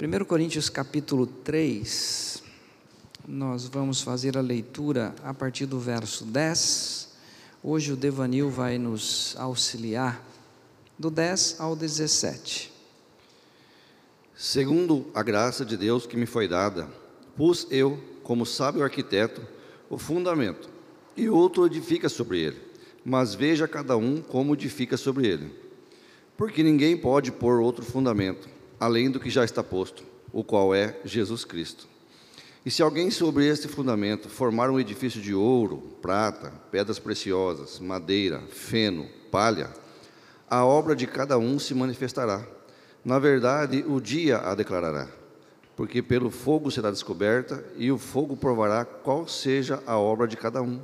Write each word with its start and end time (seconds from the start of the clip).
1 0.00 0.24
Coríntios 0.26 0.68
capítulo 0.68 1.26
3, 1.26 2.40
nós 3.26 3.66
vamos 3.66 4.00
fazer 4.00 4.38
a 4.38 4.40
leitura 4.40 5.12
a 5.24 5.34
partir 5.34 5.66
do 5.66 5.80
verso 5.80 6.24
10. 6.24 7.08
Hoje 7.64 7.92
o 7.92 7.96
Devanil 7.96 8.48
vai 8.48 8.78
nos 8.78 9.34
auxiliar 9.36 10.24
do 10.96 11.10
10 11.10 11.56
ao 11.58 11.74
17. 11.74 12.72
Segundo 14.36 15.10
a 15.12 15.20
graça 15.20 15.64
de 15.64 15.76
Deus 15.76 16.06
que 16.06 16.16
me 16.16 16.26
foi 16.26 16.46
dada, 16.46 16.88
pus 17.36 17.66
eu, 17.68 17.98
como 18.22 18.46
sábio 18.46 18.84
arquiteto, 18.84 19.44
o 19.90 19.98
fundamento, 19.98 20.70
e 21.16 21.28
outro 21.28 21.66
edifica 21.66 22.08
sobre 22.08 22.38
ele, 22.38 22.60
mas 23.04 23.34
veja 23.34 23.66
cada 23.66 23.96
um 23.96 24.22
como 24.22 24.54
edifica 24.54 24.96
sobre 24.96 25.26
ele. 25.26 25.52
Porque 26.36 26.62
ninguém 26.62 26.96
pode 26.96 27.32
pôr 27.32 27.58
outro 27.60 27.84
fundamento 27.84 28.57
além 28.78 29.10
do 29.10 29.20
que 29.20 29.30
já 29.30 29.44
está 29.44 29.62
posto, 29.62 30.04
o 30.32 30.44
qual 30.44 30.74
é 30.74 30.98
Jesus 31.04 31.44
Cristo. 31.44 31.86
E 32.64 32.70
se 32.70 32.82
alguém 32.82 33.10
sobre 33.10 33.46
este 33.46 33.68
fundamento 33.68 34.28
formar 34.28 34.68
um 34.70 34.78
edifício 34.78 35.20
de 35.20 35.34
ouro, 35.34 35.78
prata, 36.02 36.52
pedras 36.70 36.98
preciosas, 36.98 37.78
madeira, 37.78 38.40
feno, 38.50 39.06
palha, 39.30 39.70
a 40.50 40.64
obra 40.64 40.94
de 40.94 41.06
cada 41.06 41.38
um 41.38 41.58
se 41.58 41.74
manifestará. 41.74 42.44
Na 43.04 43.18
verdade, 43.18 43.84
o 43.86 44.00
dia 44.00 44.38
a 44.38 44.54
declarará, 44.54 45.08
porque 45.76 46.02
pelo 46.02 46.30
fogo 46.30 46.70
será 46.70 46.90
descoberta 46.90 47.64
e 47.76 47.90
o 47.90 47.98
fogo 47.98 48.36
provará 48.36 48.84
qual 48.84 49.26
seja 49.28 49.82
a 49.86 49.96
obra 49.96 50.26
de 50.26 50.36
cada 50.36 50.60
um. 50.60 50.80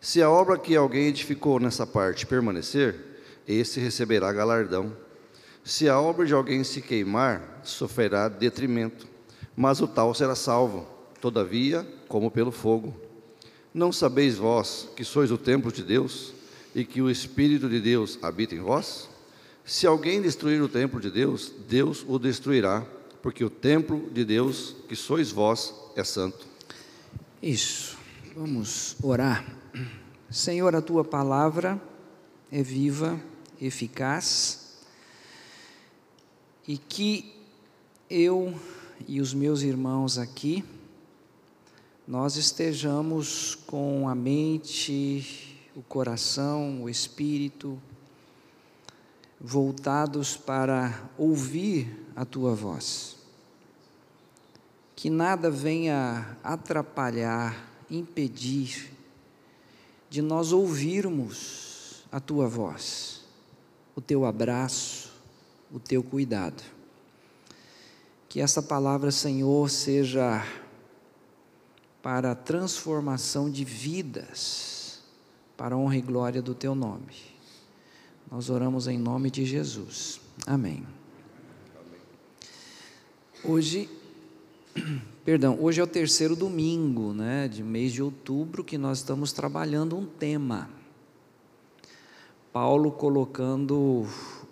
Se 0.00 0.20
a 0.20 0.28
obra 0.28 0.58
que 0.58 0.74
alguém 0.74 1.06
edificou 1.06 1.60
nessa 1.60 1.86
parte 1.86 2.26
permanecer, 2.26 2.96
esse 3.46 3.78
receberá 3.78 4.32
galardão. 4.32 4.92
Se 5.64 5.88
a 5.88 6.00
obra 6.00 6.26
de 6.26 6.34
alguém 6.34 6.64
se 6.64 6.82
queimar, 6.82 7.60
sofrerá 7.62 8.28
detrimento, 8.28 9.06
mas 9.54 9.80
o 9.80 9.86
tal 9.86 10.12
será 10.12 10.34
salvo, 10.34 10.88
todavia, 11.20 11.86
como 12.08 12.30
pelo 12.32 12.50
fogo. 12.50 12.96
Não 13.72 13.92
sabeis 13.92 14.36
vós 14.36 14.88
que 14.96 15.04
sois 15.04 15.30
o 15.30 15.38
templo 15.38 15.70
de 15.70 15.84
Deus 15.84 16.34
e 16.74 16.84
que 16.84 17.00
o 17.00 17.08
Espírito 17.08 17.68
de 17.68 17.80
Deus 17.80 18.18
habita 18.22 18.56
em 18.56 18.60
vós? 18.60 19.08
Se 19.64 19.86
alguém 19.86 20.20
destruir 20.20 20.60
o 20.60 20.68
templo 20.68 21.00
de 21.00 21.10
Deus, 21.10 21.52
Deus 21.68 22.04
o 22.08 22.18
destruirá, 22.18 22.84
porque 23.22 23.44
o 23.44 23.50
templo 23.50 24.10
de 24.10 24.24
Deus, 24.24 24.74
que 24.88 24.96
sois 24.96 25.30
vós, 25.30 25.72
é 25.94 26.02
santo. 26.02 26.44
Isso, 27.40 27.96
vamos 28.34 28.96
orar. 29.00 29.44
Senhor, 30.28 30.74
a 30.74 30.82
tua 30.82 31.04
palavra 31.04 31.80
é 32.50 32.62
viva, 32.62 33.20
eficaz 33.60 34.61
e 36.66 36.78
que 36.78 37.34
eu 38.08 38.54
e 39.08 39.20
os 39.20 39.34
meus 39.34 39.62
irmãos 39.62 40.18
aqui, 40.18 40.64
nós 42.06 42.36
estejamos 42.36 43.54
com 43.66 44.08
a 44.08 44.14
mente, 44.14 45.58
o 45.74 45.82
coração, 45.82 46.82
o 46.82 46.88
espírito 46.88 47.80
voltados 49.40 50.36
para 50.36 51.10
ouvir 51.18 52.06
a 52.14 52.24
tua 52.24 52.54
voz. 52.54 53.16
Que 54.94 55.10
nada 55.10 55.50
venha 55.50 56.36
atrapalhar, 56.44 57.68
impedir 57.90 58.92
de 60.08 60.22
nós 60.22 60.52
ouvirmos 60.52 62.04
a 62.12 62.20
tua 62.20 62.46
voz, 62.46 63.24
o 63.96 64.00
teu 64.00 64.24
abraço, 64.24 65.11
o 65.72 65.80
teu 65.80 66.02
cuidado. 66.02 66.62
Que 68.28 68.40
essa 68.40 68.62
palavra, 68.62 69.10
Senhor, 69.10 69.70
seja 69.70 70.46
para 72.02 72.32
a 72.32 72.34
transformação 72.34 73.50
de 73.50 73.64
vidas, 73.64 75.02
para 75.56 75.74
a 75.74 75.78
honra 75.78 75.96
e 75.96 76.02
glória 76.02 76.42
do 76.42 76.54
teu 76.54 76.74
nome. 76.74 77.32
Nós 78.30 78.50
oramos 78.50 78.88
em 78.88 78.98
nome 78.98 79.30
de 79.30 79.44
Jesus. 79.44 80.20
Amém. 80.46 80.86
Hoje, 83.44 83.88
perdão, 85.24 85.58
hoje 85.60 85.80
é 85.80 85.84
o 85.84 85.86
terceiro 85.86 86.34
domingo, 86.34 87.12
né, 87.12 87.46
de 87.48 87.62
mês 87.62 87.92
de 87.92 88.02
outubro 88.02 88.64
que 88.64 88.78
nós 88.78 88.98
estamos 88.98 89.32
trabalhando 89.32 89.96
um 89.96 90.06
tema. 90.06 90.70
Paulo 92.52 92.90
colocando 92.90 94.06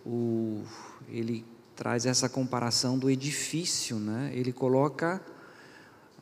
o 0.05 0.62
ele 1.10 1.44
traz 1.76 2.06
essa 2.06 2.28
comparação 2.28 2.98
do 2.98 3.09
edifício, 3.09 3.97
né? 3.97 4.31
ele 4.34 4.53
coloca 4.53 5.21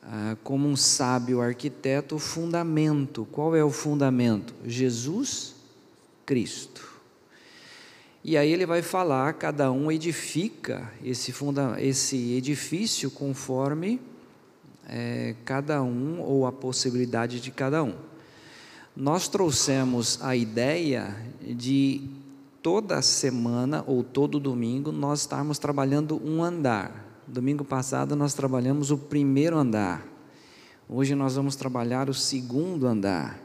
ah, 0.03 0.37
como 0.43 0.67
um 0.67 0.75
sábio 0.75 1.41
arquiteto 1.41 2.15
o 2.15 2.19
fundamento. 2.19 3.27
Qual 3.31 3.55
é 3.55 3.63
o 3.63 3.69
fundamento? 3.69 4.53
Jesus 4.65 5.55
Cristo. 6.25 6.87
E 8.23 8.37
aí 8.37 8.51
ele 8.51 8.65
vai 8.65 8.81
falar, 8.81 9.33
cada 9.33 9.71
um 9.71 9.91
edifica 9.91 10.91
esse, 11.03 11.31
funda 11.31 11.81
esse 11.81 12.33
edifício 12.33 13.09
conforme 13.09 13.99
é, 14.87 15.35
cada 15.45 15.81
um 15.81 16.19
ou 16.21 16.45
a 16.45 16.51
possibilidade 16.51 17.39
de 17.39 17.51
cada 17.51 17.83
um. 17.83 17.95
Nós 18.95 19.27
trouxemos 19.27 20.19
a 20.21 20.35
ideia 20.35 21.15
de 21.41 22.01
toda 22.61 23.01
semana 23.01 23.83
ou 23.87 24.03
todo 24.03 24.39
domingo 24.39 24.91
nós 24.91 25.21
estarmos 25.21 25.57
trabalhando 25.57 26.21
um 26.23 26.43
andar. 26.43 27.05
Domingo 27.27 27.63
passado 27.63 28.15
nós 28.15 28.33
trabalhamos 28.33 28.91
o 28.91 28.97
primeiro 28.97 29.57
andar. 29.57 30.05
Hoje 30.87 31.13
nós 31.15 31.35
vamos 31.35 31.55
trabalhar 31.55 32.09
o 32.09 32.13
segundo 32.13 32.87
andar. 32.87 33.39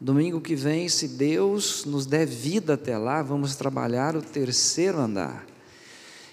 Domingo 0.00 0.40
que 0.40 0.54
vem, 0.54 0.88
se 0.88 1.08
Deus 1.08 1.84
nos 1.84 2.06
der 2.06 2.26
vida 2.26 2.74
até 2.74 2.96
lá, 2.96 3.22
vamos 3.22 3.54
trabalhar 3.54 4.16
o 4.16 4.22
terceiro 4.22 4.98
andar. 4.98 5.46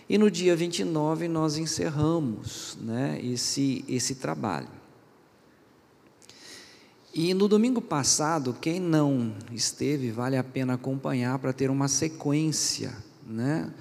E 0.09 0.17
no 0.17 0.31
dia 0.31 0.55
29 0.55 1.27
nós 1.27 1.57
encerramos 1.57 2.77
né, 2.81 3.19
esse, 3.21 3.83
esse 3.87 4.15
trabalho. 4.15 4.76
E 7.17 7.33
no 7.33 7.47
domingo 7.47 7.81
passado, 7.81 8.55
quem 8.61 8.79
não 8.79 9.33
esteve, 9.51 10.11
vale 10.11 10.37
a 10.37 10.43
pena 10.43 10.75
acompanhar 10.75 11.39
para 11.39 11.51
ter 11.51 11.71
uma 11.71 11.87
sequência, 11.87 12.93
né? 13.25 13.73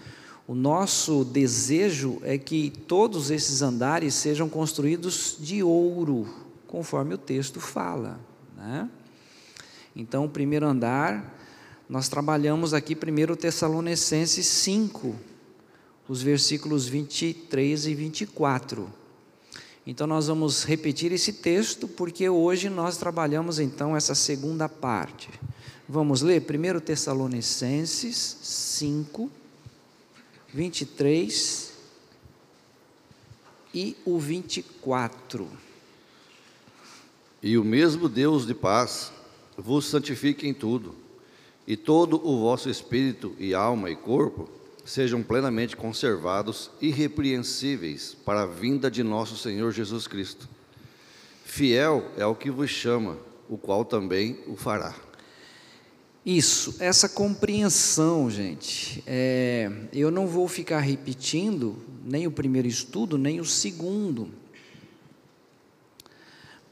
O 0.49 0.55
nosso 0.55 1.23
desejo 1.23 2.19
é 2.23 2.39
que 2.39 2.71
todos 2.89 3.31
esses 3.31 3.61
andares 3.61 4.15
sejam 4.15 4.49
construídos 4.49 5.37
de 5.39 5.63
ouro, 5.63 6.27
conforme 6.67 7.13
o 7.13 7.19
texto 7.19 7.61
fala, 7.61 8.19
né? 8.57 8.89
Então, 9.95 10.25
o 10.25 10.31
primeiro 10.31 10.67
andar, 10.67 11.39
nós 11.91 12.09
trabalhamos 12.09 12.73
aqui 12.73 12.97
primeiro 12.97 13.37
Tessalonicenses 13.37 14.47
5, 14.47 15.15
os 16.09 16.23
versículos 16.23 16.89
23 16.89 17.87
e 17.87 17.95
24. 17.95 18.91
Então 19.87 20.05
nós 20.05 20.27
vamos 20.27 20.65
repetir 20.65 21.13
esse 21.13 21.33
texto 21.33 21.87
porque 21.87 22.29
hoje 22.29 22.69
nós 22.69 22.97
trabalhamos 22.97 23.61
então 23.61 23.97
essa 23.97 24.17
segunda 24.17 24.69
parte. 24.69 25.31
Vamos 25.89 26.23
ler 26.23 26.43
1 26.43 26.81
Tessalonicenses 26.81 28.17
5, 28.43 29.31
23 30.53 31.73
e 33.73 33.97
o 34.05 34.19
24. 34.19 35.49
E 37.41 37.57
o 37.57 37.63
mesmo 37.63 38.09
Deus 38.09 38.45
de 38.45 38.55
paz 38.55 39.13
vos 39.57 39.87
santifique 39.87 40.49
em 40.49 40.53
tudo, 40.53 40.97
e 41.65 41.77
todo 41.77 42.21
o 42.27 42.41
vosso 42.41 42.69
espírito 42.69 43.37
e 43.39 43.55
alma 43.55 43.89
e 43.89 43.95
corpo 43.95 44.49
sejam 44.87 45.23
plenamente 45.23 45.77
conservados, 45.77 46.71
irrepreensíveis 46.81 48.17
para 48.25 48.43
a 48.43 48.47
vinda 48.47 48.91
de 48.91 49.03
nosso 49.03 49.37
Senhor 49.37 49.73
Jesus 49.73 50.07
Cristo. 50.07 50.49
Fiel 51.45 52.13
é 52.17 52.25
o 52.25 52.35
que 52.35 52.51
vos 52.51 52.71
chama, 52.71 53.19
o 53.49 53.59
qual 53.59 53.85
também 53.85 54.39
o 54.47 54.57
fará. 54.57 54.95
Isso, 56.25 56.77
essa 56.81 57.09
compreensão, 57.09 58.31
gente. 58.31 59.03
É, 59.07 59.71
eu 59.93 60.11
não 60.11 60.27
vou 60.27 60.49
ficar 60.49 60.81
repetindo 60.81 61.77
nem 62.05 62.27
o 62.27 62.31
primeiro 62.31 62.67
estudo, 62.67 63.19
nem 63.19 63.41
o 63.41 63.45
segundo, 63.45 64.29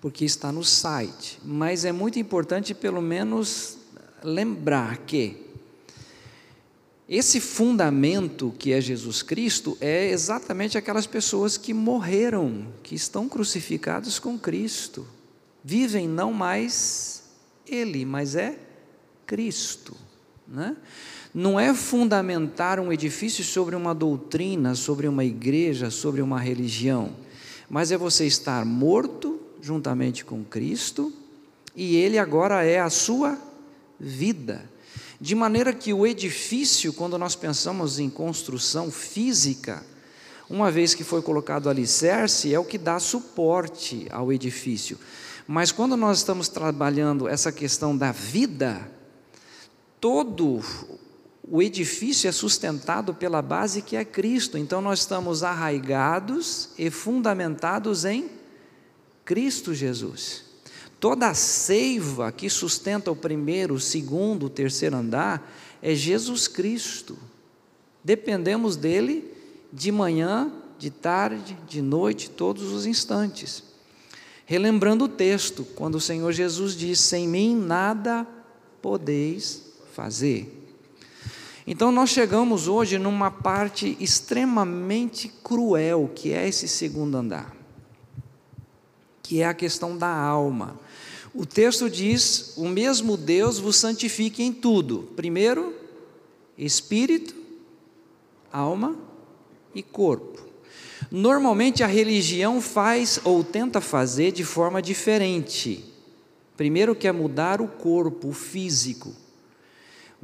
porque 0.01 0.25
está 0.25 0.51
no 0.53 0.65
site. 0.65 1.39
Mas 1.45 1.85
é 1.85 1.93
muito 1.93 2.19
importante, 2.19 2.75
pelo 2.75 3.01
menos, 3.01 3.79
lembrar 4.23 4.99
que 4.99 5.45
esse 7.09 7.41
fundamento 7.41 8.55
que 8.59 8.73
é 8.73 8.81
Jesus 8.81 9.23
Cristo 9.23 9.77
é 9.81 10.09
exatamente 10.11 10.79
aquelas 10.79 11.07
pessoas 11.07 11.57
que 11.57 11.75
morreram, 11.75 12.67
que 12.83 12.95
estão 12.95 13.29
crucificados 13.29 14.19
com 14.19 14.39
Cristo. 14.39 15.07
Vivem 15.63 16.09
não 16.09 16.33
mais 16.33 17.25
Ele, 17.67 18.05
mas 18.05 18.35
é 18.35 18.59
Cristo. 19.27 19.97
Né? 20.47 20.77
não 21.35 21.59
é 21.59 21.75
fundamentar 21.75 22.79
um 22.79 22.93
edifício 22.93 23.43
sobre 23.43 23.75
uma 23.75 23.93
doutrina, 23.93 24.77
sobre 24.77 25.09
uma 25.09 25.25
igreja, 25.25 25.91
sobre 25.91 26.23
uma 26.23 26.39
religião, 26.39 27.11
mas 27.69 27.91
é 27.91 27.99
você 27.99 28.25
estar 28.25 28.65
morto 28.65 29.41
juntamente 29.61 30.25
com 30.25 30.45
Cristo 30.45 31.13
e 31.75 31.97
Ele 31.97 32.19
agora 32.19 32.63
é 32.63 32.79
a 32.79 32.89
sua 32.89 33.37
vida. 33.99 34.71
De 35.21 35.35
maneira 35.35 35.73
que 35.73 35.93
o 35.93 36.07
edifício, 36.07 36.93
quando 36.93 37.17
nós 37.17 37.35
pensamos 37.35 37.99
em 37.99 38.11
construção 38.11 38.91
física, 38.91 39.85
uma 40.49 40.71
vez 40.71 40.95
que 40.95 41.05
foi 41.05 41.23
colocado 41.23 41.71
alicerce, 41.71 42.53
é 42.53 42.59
o 42.59 42.65
que 42.65 42.77
dá 42.77 42.99
suporte 42.99 44.07
ao 44.11 44.33
edifício. 44.33 44.99
Mas 45.47 45.73
quando 45.73 45.97
nós 45.97 46.19
estamos 46.19 46.49
trabalhando 46.49 47.29
essa 47.29 47.53
questão 47.53 47.97
da 47.97 48.13
vida, 48.13 48.91
todo 50.01 50.61
o 51.49 51.63
edifício 51.63 52.29
é 52.29 52.33
sustentado 52.33 53.15
pela 53.15 53.43
base 53.43 53.83
que 53.83 53.97
é 53.97 54.05
Cristo. 54.05 54.57
Então 54.57 54.81
nós 54.81 55.01
estamos 55.01 55.43
arraigados 55.43 56.71
e 56.79 56.91
fundamentados 56.91 58.05
em 58.05 58.31
Cristo 59.25 59.75
Jesus. 59.75 60.54
Toda 61.05 61.29
a 61.29 61.35
seiva 61.35 62.33
que 62.33 62.49
sustenta 62.49 63.11
o 63.11 63.15
primeiro, 63.15 63.75
o 63.75 63.79
segundo, 63.79 64.47
o 64.47 64.49
terceiro 64.49 64.97
andar 64.97 65.55
é 65.83 65.95
Jesus 65.95 66.49
Cristo. 66.49 67.19
Dependemos 68.03 68.75
dele 68.75 69.31
de 69.71 69.93
manhã, 69.93 70.51
de 70.79 70.89
tarde, 70.89 71.59
de 71.69 71.83
noite, 71.83 72.31
todos 72.31 72.73
os 72.73 72.87
instantes. 72.87 73.65
Relembrando 74.47 75.05
o 75.05 75.09
texto, 75.09 75.63
quando 75.77 75.97
o 75.97 76.01
Senhor 76.01 76.33
Jesus 76.33 76.75
diz: 76.75 77.01
Sem 77.01 77.29
mim 77.29 77.55
nada 77.55 78.27
podeis 78.81 79.75
fazer. 79.93 80.73
Então 81.67 81.93
nós 81.93 82.09
chegamos 82.09 82.67
hoje 82.67 82.97
numa 82.97 83.31
parte 83.31 83.95
extremamente 84.01 85.29
cruel, 85.29 86.11
que 86.15 86.33
é 86.33 86.49
esse 86.49 86.67
segundo 86.67 87.19
andar, 87.19 87.55
que 89.23 89.43
é 89.43 89.47
a 89.47 89.53
questão 89.53 89.99
da 89.99 90.09
alma. 90.09 90.83
O 91.35 91.45
texto 91.45 91.91
diz: 91.91 92.55
O 92.57 92.69
mesmo 92.69 93.17
Deus 93.17 93.59
vos 93.59 93.77
santifique 93.77 94.43
em 94.43 94.53
tudo. 94.53 95.11
Primeiro, 95.17 95.75
espírito, 96.57 97.35
alma 98.53 98.97
e 99.75 99.83
corpo. 99.83 100.43
Normalmente 101.11 101.83
a 101.83 101.87
religião 101.87 102.61
faz 102.61 103.21
ou 103.25 103.43
tenta 103.43 103.81
fazer 103.81 104.33
de 104.33 104.45
forma 104.45 104.81
diferente. 104.81 105.85
Primeiro 106.57 106.95
quer 106.95 107.13
mudar 107.13 107.61
o 107.61 107.67
corpo, 107.67 108.29
o 108.29 108.33
físico 108.33 109.13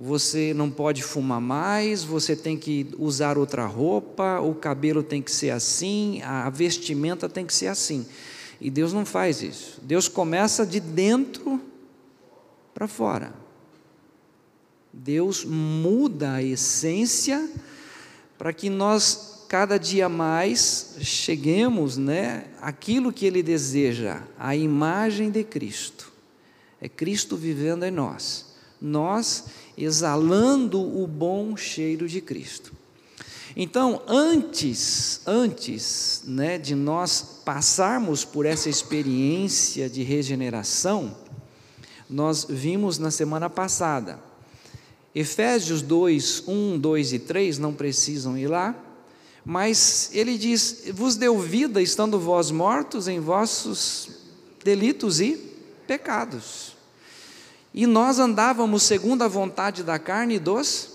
você 0.03 0.55
não 0.55 0.71
pode 0.71 1.03
fumar 1.03 1.43
mais, 1.43 2.03
você 2.03 2.35
tem 2.35 2.57
que 2.57 2.87
usar 2.99 3.37
outra 3.37 3.67
roupa, 3.67 4.41
o 4.41 4.55
cabelo 4.55 5.03
tem 5.03 5.21
que 5.21 5.31
ser 5.31 5.51
assim, 5.51 6.23
a 6.23 6.49
vestimenta 6.49 7.29
tem 7.29 7.45
que 7.45 7.53
ser 7.53 7.67
assim. 7.67 8.07
E 8.61 8.71
Deus 8.71 8.93
não 8.93 9.07
faz 9.07 9.43
isso. 9.43 9.81
Deus 9.83 10.07
começa 10.07 10.67
de 10.67 10.81
dentro 10.81 11.61
para 12.75 12.87
fora. 12.87 13.33
Deus 14.93 15.45
muda 15.45 16.35
a 16.35 16.43
essência 16.43 17.49
para 18.37 18.53
que 18.53 18.69
nós 18.69 19.45
cada 19.49 19.79
dia 19.79 20.09
mais 20.09 20.97
cheguemos, 21.01 21.97
né, 21.97 22.45
aquilo 22.61 23.13
que 23.13 23.27
ele 23.27 23.43
deseja, 23.43 24.23
a 24.39 24.55
imagem 24.55 25.31
de 25.31 25.43
Cristo. 25.43 26.13
É 26.81 26.89
Cristo 26.89 27.37
vivendo 27.37 27.85
em 27.85 27.91
nós. 27.91 28.55
Nós 28.81 29.47
exalando 29.77 30.81
o 30.81 31.07
bom 31.07 31.57
cheiro 31.57 32.09
de 32.09 32.21
Cristo. 32.21 32.73
Então, 33.57 34.03
antes, 34.07 35.21
antes, 35.27 36.23
né, 36.25 36.57
de 36.57 36.75
nós 36.75 37.41
passarmos 37.45 38.25
por 38.25 38.47
essa 38.47 38.69
experiência 38.69 39.89
de 39.91 40.03
regeneração, 40.03 41.17
nós 42.09 42.47
vimos 42.49 42.99
na 42.99 43.11
semana 43.11 43.51
passada. 43.51 44.19
Efésios 45.15 45.83
2, 45.83 46.45
1, 46.47 46.79
2 46.79 47.13
e 47.13 47.19
3, 47.19 47.59
não 47.59 47.73
precisam 47.73 48.39
ir 48.39 48.47
lá, 48.47 48.75
mas 49.45 50.11
ele 50.13 50.39
diz: 50.39 50.85
Vos 50.95 51.17
deu 51.17 51.39
vida 51.39 51.83
estando 51.83 52.19
vós 52.19 52.51
mortos 52.51 53.09
em 53.09 53.19
vossos 53.19 54.11
delitos 54.63 55.21
e 55.21 55.37
pecados. 55.87 56.77
E 57.75 57.87
nós 57.87 58.19
andávamos 58.19 58.85
segundo 58.85 59.23
a 59.23 59.29
vontade 59.29 59.83
da 59.83 59.99
carne 59.99 60.37
e 60.37 60.39
dos 60.41 60.90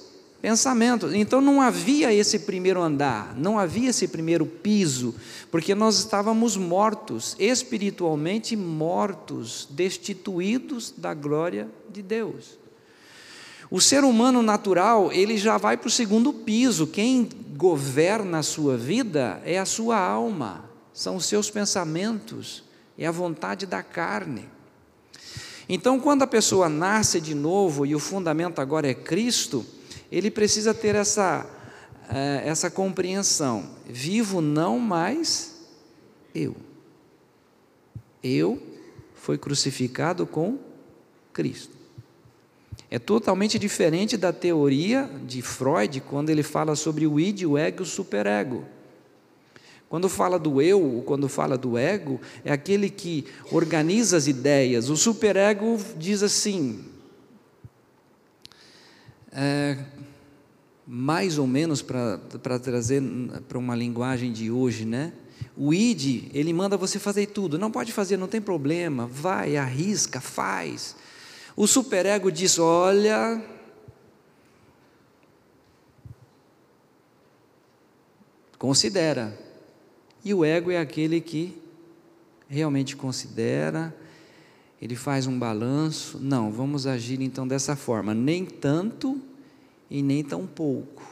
pensamentos. 0.46 1.12
Então 1.16 1.42
não 1.42 1.60
havia 1.60 2.14
esse 2.14 2.38
primeiro 2.38 2.80
andar, 2.80 3.36
não 3.36 3.58
havia 3.58 3.90
esse 3.90 4.08
primeiro 4.08 4.46
piso, 4.46 5.16
porque 5.50 5.74
nós 5.74 5.98
estávamos 5.98 6.56
mortos, 6.56 7.36
espiritualmente 7.40 8.56
mortos, 8.56 9.68
destituídos 9.72 10.94
da 10.96 11.16
glória 11.16 11.68
de 11.90 12.04
Deus. 12.04 12.60
O 13.72 13.82
ser 13.82 14.04
humano 14.04 14.44
natural, 14.44 15.12
ele 15.12 15.36
já 15.36 15.58
vai 15.58 15.78
para 15.78 15.88
o 15.88 15.92
segundo 15.92 16.32
piso. 16.32 16.86
Quem 16.86 17.28
governa 17.58 18.38
a 18.38 18.44
sua 18.44 18.78
vida 18.78 19.42
é 19.44 19.58
a 19.58 19.66
sua 19.66 19.98
alma, 19.98 20.70
são 20.94 21.16
os 21.16 21.26
seus 21.26 21.50
pensamentos, 21.50 22.64
é 22.96 23.08
a 23.08 23.12
vontade 23.12 23.66
da 23.66 23.82
carne. 23.82 24.48
Então, 25.68 26.00
quando 26.00 26.22
a 26.22 26.28
pessoa 26.28 26.70
nasce 26.70 27.20
de 27.20 27.34
novo 27.34 27.84
e 27.84 27.96
o 27.96 28.00
fundamento 28.00 28.62
agora 28.62 28.88
é 28.88 28.94
Cristo, 28.94 29.66
ele 30.12 30.30
precisa 30.32 30.74
ter 30.74 30.96
essa, 30.96 31.46
eh, 32.10 32.44
essa 32.46 32.70
compreensão: 32.70 33.70
vivo 33.88 34.42
não 34.42 34.80
mais 34.80 35.56
eu. 36.34 36.56
Eu 38.24 38.62
fui 39.14 39.38
crucificado 39.38 40.26
com 40.26 40.58
Cristo. 41.32 41.76
É 42.90 43.00
totalmente 43.00 43.58
diferente 43.58 44.16
da 44.16 44.32
teoria 44.32 45.10
de 45.26 45.42
Freud, 45.42 46.02
quando 46.02 46.30
ele 46.30 46.44
fala 46.44 46.76
sobre 46.76 47.08
o 47.08 47.20
id, 47.20 47.44
o 47.44 47.58
ego 47.58 47.82
e 47.82 47.84
o 47.84 47.86
superego. 47.86 48.64
Quando 49.90 50.10
fala 50.10 50.38
do 50.40 50.62
eu, 50.62 51.04
quando 51.06 51.30
fala 51.30 51.58
do 51.58 51.78
ego, 51.78 52.20
é 52.44 52.52
aquele 52.52 52.90
que 52.90 53.26
organiza 53.52 54.18
as 54.18 54.28
ideias. 54.28 54.90
O 54.90 54.98
superego 54.98 55.80
diz 55.98 56.24
assim, 56.24 56.84
é, 59.36 59.78
mais 60.88 61.38
ou 61.38 61.46
menos 61.46 61.82
para 61.82 62.18
trazer 62.62 63.04
para 63.48 63.58
uma 63.58 63.76
linguagem 63.76 64.32
de 64.32 64.50
hoje, 64.50 64.86
né? 64.86 65.12
O 65.58 65.74
id, 65.74 66.30
ele 66.34 66.54
manda 66.54 66.78
você 66.78 66.98
fazer 66.98 67.28
tudo. 67.28 67.60
Não 67.60 67.72
pode 67.72 67.92
fazer, 67.92 68.18
não 68.18 68.28
tem 68.28 68.42
problema. 68.42 69.06
Vai, 69.06 69.58
arrisca, 69.58 70.22
faz. 70.22 70.96
O 71.56 71.68
superego 71.68 72.32
diz: 72.32 72.58
olha, 72.60 73.42
considera. 78.58 79.38
E 80.24 80.34
o 80.34 80.44
ego 80.44 80.72
é 80.72 80.80
aquele 80.80 81.22
que 81.22 81.62
realmente 82.48 82.96
considera, 82.96 83.96
ele 84.82 84.96
faz 84.96 85.28
um 85.28 85.38
balanço. 85.38 86.20
Não, 86.22 86.52
vamos 86.52 86.86
agir 86.86 87.22
então 87.22 87.48
dessa 87.48 87.76
forma, 87.76 88.14
nem 88.14 88.46
tanto 88.46 89.20
e 89.90 90.02
nem 90.02 90.24
tão 90.24 90.46
pouco. 90.46 91.04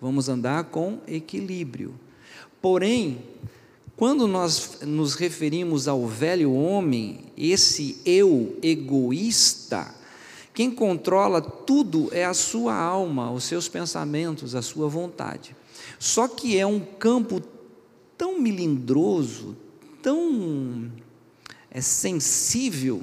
Vamos 0.00 0.28
andar 0.28 0.64
com 0.64 0.98
equilíbrio. 1.06 1.94
Porém, 2.60 3.18
quando 3.96 4.26
nós 4.26 4.78
nos 4.82 5.14
referimos 5.14 5.86
ao 5.86 6.06
velho 6.06 6.52
homem, 6.52 7.26
esse 7.36 8.00
eu 8.04 8.58
egoísta, 8.62 9.94
quem 10.54 10.70
controla 10.70 11.40
tudo 11.40 12.08
é 12.12 12.24
a 12.24 12.34
sua 12.34 12.74
alma, 12.74 13.30
os 13.30 13.44
seus 13.44 13.68
pensamentos, 13.68 14.54
a 14.54 14.62
sua 14.62 14.88
vontade. 14.88 15.54
Só 15.98 16.28
que 16.28 16.58
é 16.58 16.66
um 16.66 16.80
campo 16.80 17.42
tão 18.16 18.40
melindroso, 18.40 19.56
tão 20.02 20.90
é, 21.70 21.80
sensível, 21.80 23.02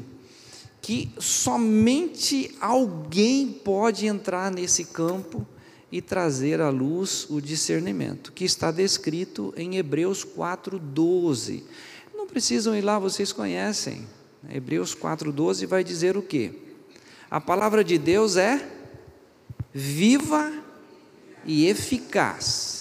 que 0.82 1.12
somente 1.20 2.56
alguém 2.62 3.48
pode 3.48 4.06
entrar 4.06 4.52
nesse 4.52 4.86
campo 4.86 5.46
e 5.92 6.02
trazer 6.02 6.62
à 6.62 6.70
luz 6.70 7.28
o 7.30 7.42
discernimento, 7.42 8.32
que 8.32 8.46
está 8.46 8.72
descrito 8.72 9.54
em 9.58 9.78
Hebreus 9.78 10.26
4,12. 10.26 11.64
Não 12.16 12.28
precisam 12.28 12.76
ir 12.76 12.82
lá, 12.82 13.00
vocês 13.00 13.32
conhecem. 13.32 14.08
Hebreus 14.50 14.96
4,12 14.96 15.66
vai 15.66 15.84
dizer 15.84 16.16
o 16.16 16.22
quê? 16.22 16.54
A 17.30 17.42
palavra 17.42 17.84
de 17.84 17.98
Deus 17.98 18.38
é 18.38 18.70
viva 19.74 20.54
e 21.46 21.68
eficaz 21.68 22.78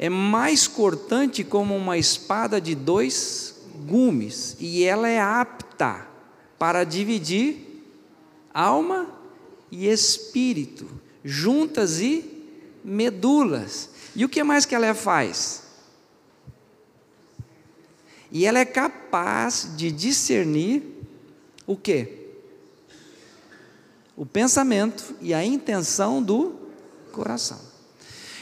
é 0.00 0.08
mais 0.08 0.66
cortante 0.66 1.44
como 1.44 1.76
uma 1.76 1.98
espada 1.98 2.58
de 2.58 2.74
dois 2.74 3.49
gumes, 3.80 4.56
e 4.60 4.84
ela 4.84 5.08
é 5.08 5.20
apta 5.20 6.06
para 6.58 6.84
dividir 6.84 7.84
alma 8.52 9.08
e 9.70 9.88
espírito, 9.88 10.86
juntas 11.24 12.00
e 12.00 12.44
medulas. 12.84 13.90
E 14.14 14.24
o 14.24 14.28
que 14.28 14.42
mais 14.42 14.66
que 14.66 14.74
ela 14.74 14.94
faz? 14.94 15.62
E 18.30 18.44
ela 18.46 18.58
é 18.58 18.64
capaz 18.64 19.72
de 19.76 19.90
discernir 19.90 20.82
o 21.66 21.76
quê? 21.76 22.28
O 24.16 24.26
pensamento 24.26 25.16
e 25.20 25.32
a 25.32 25.44
intenção 25.44 26.22
do 26.22 26.54
coração. 27.10 27.69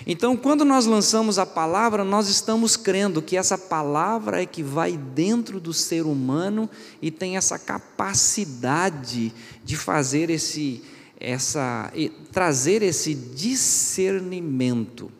Então, 0.07 0.37
quando 0.37 0.65
nós 0.65 0.87
lançamos 0.87 1.39
a 1.39 1.47
palavra, 1.47 2.05
nós 2.05 2.29
estamos 2.29 2.77
crendo 2.77 3.21
que 3.21 3.37
essa 3.37 3.59
palavra 3.59 4.43
é 4.43 4.47
que 4.47 4.63
vai 4.63 4.97
dentro 4.97 5.61
do 5.61 5.73
ser 5.73 6.05
humano 6.07 6.69
e 7.03 7.11
tem 7.11 7.37
essa 7.37 7.59
capacidade 7.59 9.33
de 9.65 9.77
fazer 9.77 10.31
esse, 10.31 10.83
essa, 11.19 11.93
trazer 12.33 12.83
esse 12.83 13.15
discernimento. 13.15 15.11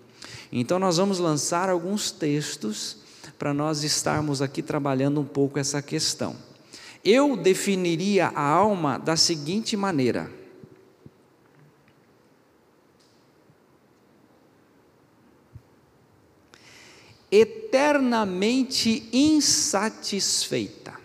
Então, 0.51 0.79
nós 0.79 0.97
vamos 0.97 1.19
lançar 1.19 1.69
alguns 1.69 2.11
textos 2.11 2.99
para 3.39 3.53
nós 3.53 3.85
estarmos 3.85 4.41
aqui 4.41 4.63
trabalhando 4.63 5.21
um 5.21 5.25
pouco 5.25 5.59
essa 5.59 5.83
questão. 5.83 6.35
Eu 7.05 7.37
definiria 7.37 8.29
a 8.29 8.43
alma 8.43 8.99
da 8.99 9.17
seguinte 9.17 9.77
maneira: 9.77 10.31
eternamente 17.31 19.09
insatisfeita. 19.13 20.99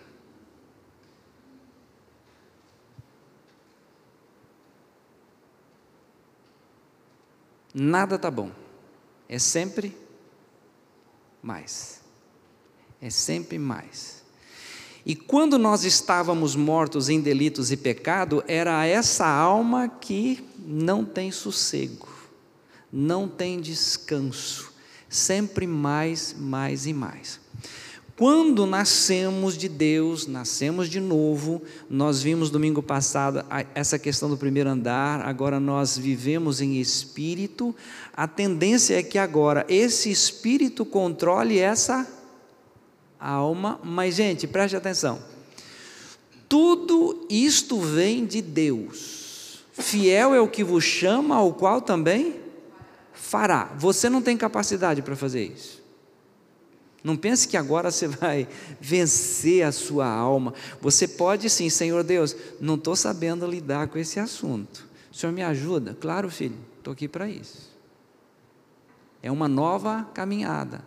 Nada 7.74 8.16
tá 8.18 8.30
bom. 8.30 8.52
É 9.28 9.38
sempre 9.38 9.96
mais. 11.42 12.00
É 13.00 13.10
sempre 13.10 13.58
mais. 13.58 14.22
E 15.04 15.14
quando 15.14 15.58
nós 15.58 15.84
estávamos 15.84 16.56
mortos 16.56 17.08
em 17.08 17.20
delitos 17.20 17.70
e 17.70 17.76
pecado, 17.76 18.42
era 18.46 18.86
essa 18.86 19.26
alma 19.26 19.88
que 19.88 20.42
não 20.58 21.04
tem 21.04 21.30
sossego, 21.30 22.08
não 22.90 23.28
tem 23.28 23.60
descanso, 23.60 24.72
sempre 25.14 25.66
mais, 25.66 26.34
mais 26.38 26.86
e 26.86 26.92
mais. 26.92 27.40
Quando 28.16 28.64
nascemos 28.64 29.56
de 29.56 29.68
Deus, 29.68 30.26
nascemos 30.26 30.88
de 30.88 31.00
novo, 31.00 31.62
nós 31.90 32.22
vimos 32.22 32.48
domingo 32.48 32.80
passado 32.80 33.44
essa 33.74 33.98
questão 33.98 34.28
do 34.28 34.36
primeiro 34.36 34.70
andar, 34.70 35.20
agora 35.22 35.58
nós 35.58 35.98
vivemos 35.98 36.60
em 36.60 36.80
espírito, 36.80 37.74
a 38.16 38.28
tendência 38.28 38.98
é 38.98 39.02
que 39.02 39.18
agora 39.18 39.66
esse 39.68 40.12
espírito 40.12 40.84
controle 40.84 41.58
essa 41.58 42.06
alma, 43.18 43.80
mas 43.82 44.14
gente, 44.14 44.46
preste 44.46 44.76
atenção, 44.76 45.20
tudo 46.48 47.26
isto 47.28 47.80
vem 47.80 48.24
de 48.24 48.40
Deus, 48.40 49.64
fiel 49.72 50.32
é 50.32 50.40
o 50.40 50.46
que 50.46 50.62
vos 50.62 50.84
chama, 50.84 51.34
ao 51.34 51.52
qual 51.52 51.80
também 51.80 52.43
fará. 53.24 53.70
Você 53.78 54.10
não 54.10 54.20
tem 54.20 54.36
capacidade 54.36 55.00
para 55.00 55.16
fazer 55.16 55.44
isso. 55.44 55.82
Não 57.02 57.16
pense 57.16 57.48
que 57.48 57.56
agora 57.56 57.90
você 57.90 58.06
vai 58.06 58.46
vencer 58.78 59.64
a 59.64 59.72
sua 59.72 60.06
alma. 60.06 60.52
Você 60.80 61.08
pode 61.08 61.48
sim, 61.48 61.70
Senhor 61.70 62.04
Deus, 62.04 62.36
não 62.60 62.74
estou 62.74 62.94
sabendo 62.94 63.46
lidar 63.46 63.88
com 63.88 63.98
esse 63.98 64.20
assunto. 64.20 64.86
O 65.10 65.14
Senhor 65.14 65.32
me 65.32 65.42
ajuda? 65.42 65.96
Claro, 65.98 66.30
filho, 66.30 66.56
estou 66.78 66.92
aqui 66.92 67.08
para 67.08 67.28
isso. 67.28 67.72
É 69.22 69.30
uma 69.30 69.48
nova 69.48 70.06
caminhada, 70.12 70.84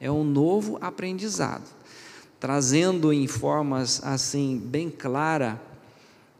é 0.00 0.10
um 0.10 0.22
novo 0.22 0.78
aprendizado. 0.80 1.68
Trazendo 2.38 3.12
em 3.12 3.26
formas 3.26 4.00
assim, 4.04 4.62
bem 4.64 4.88
clara, 4.90 5.60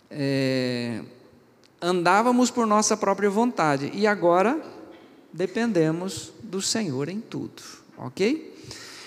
é, 0.09 1.03
andávamos 1.83 2.51
por 2.51 2.67
nossa 2.67 2.97
própria 2.97 3.29
vontade 3.29 3.91
e 3.93 4.07
agora 4.07 4.80
dependemos 5.33 6.33
do 6.43 6.61
Senhor 6.61 7.09
em 7.09 7.21
tudo, 7.21 7.63
ok? 7.97 8.51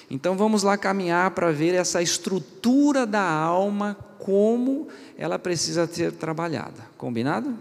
Então 0.10 0.38
vamos 0.38 0.64
lá 0.64 0.78
caminhar 0.78 1.32
para 1.32 1.52
ver 1.52 1.74
essa 1.74 2.02
estrutura 2.02 3.06
da 3.06 3.24
alma, 3.24 3.98
como 4.20 4.88
ela 5.18 5.40
precisa 5.40 5.88
ser 5.88 6.12
trabalhada. 6.12 6.88
Combinado? 6.98 7.58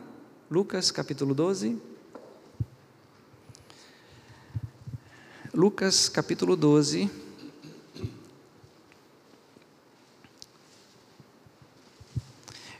Lucas 0.51 0.91
capítulo 0.91 1.35
12. 1.35 1.79
Lucas 5.55 6.09
capítulo 6.09 6.57
12. 6.57 7.11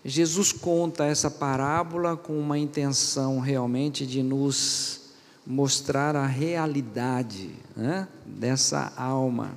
Jesus 0.05 0.53
conta 0.53 1.07
essa 1.07 1.31
parábola 1.31 2.17
com 2.17 2.39
uma 2.39 2.59
intenção 2.59 3.39
realmente 3.39 4.05
de 4.05 4.23
nos 4.23 5.02
mostrar 5.47 6.15
a 6.15 6.27
realidade 6.27 7.51
né, 7.77 8.09
dessa 8.25 8.93
alma. 8.97 9.57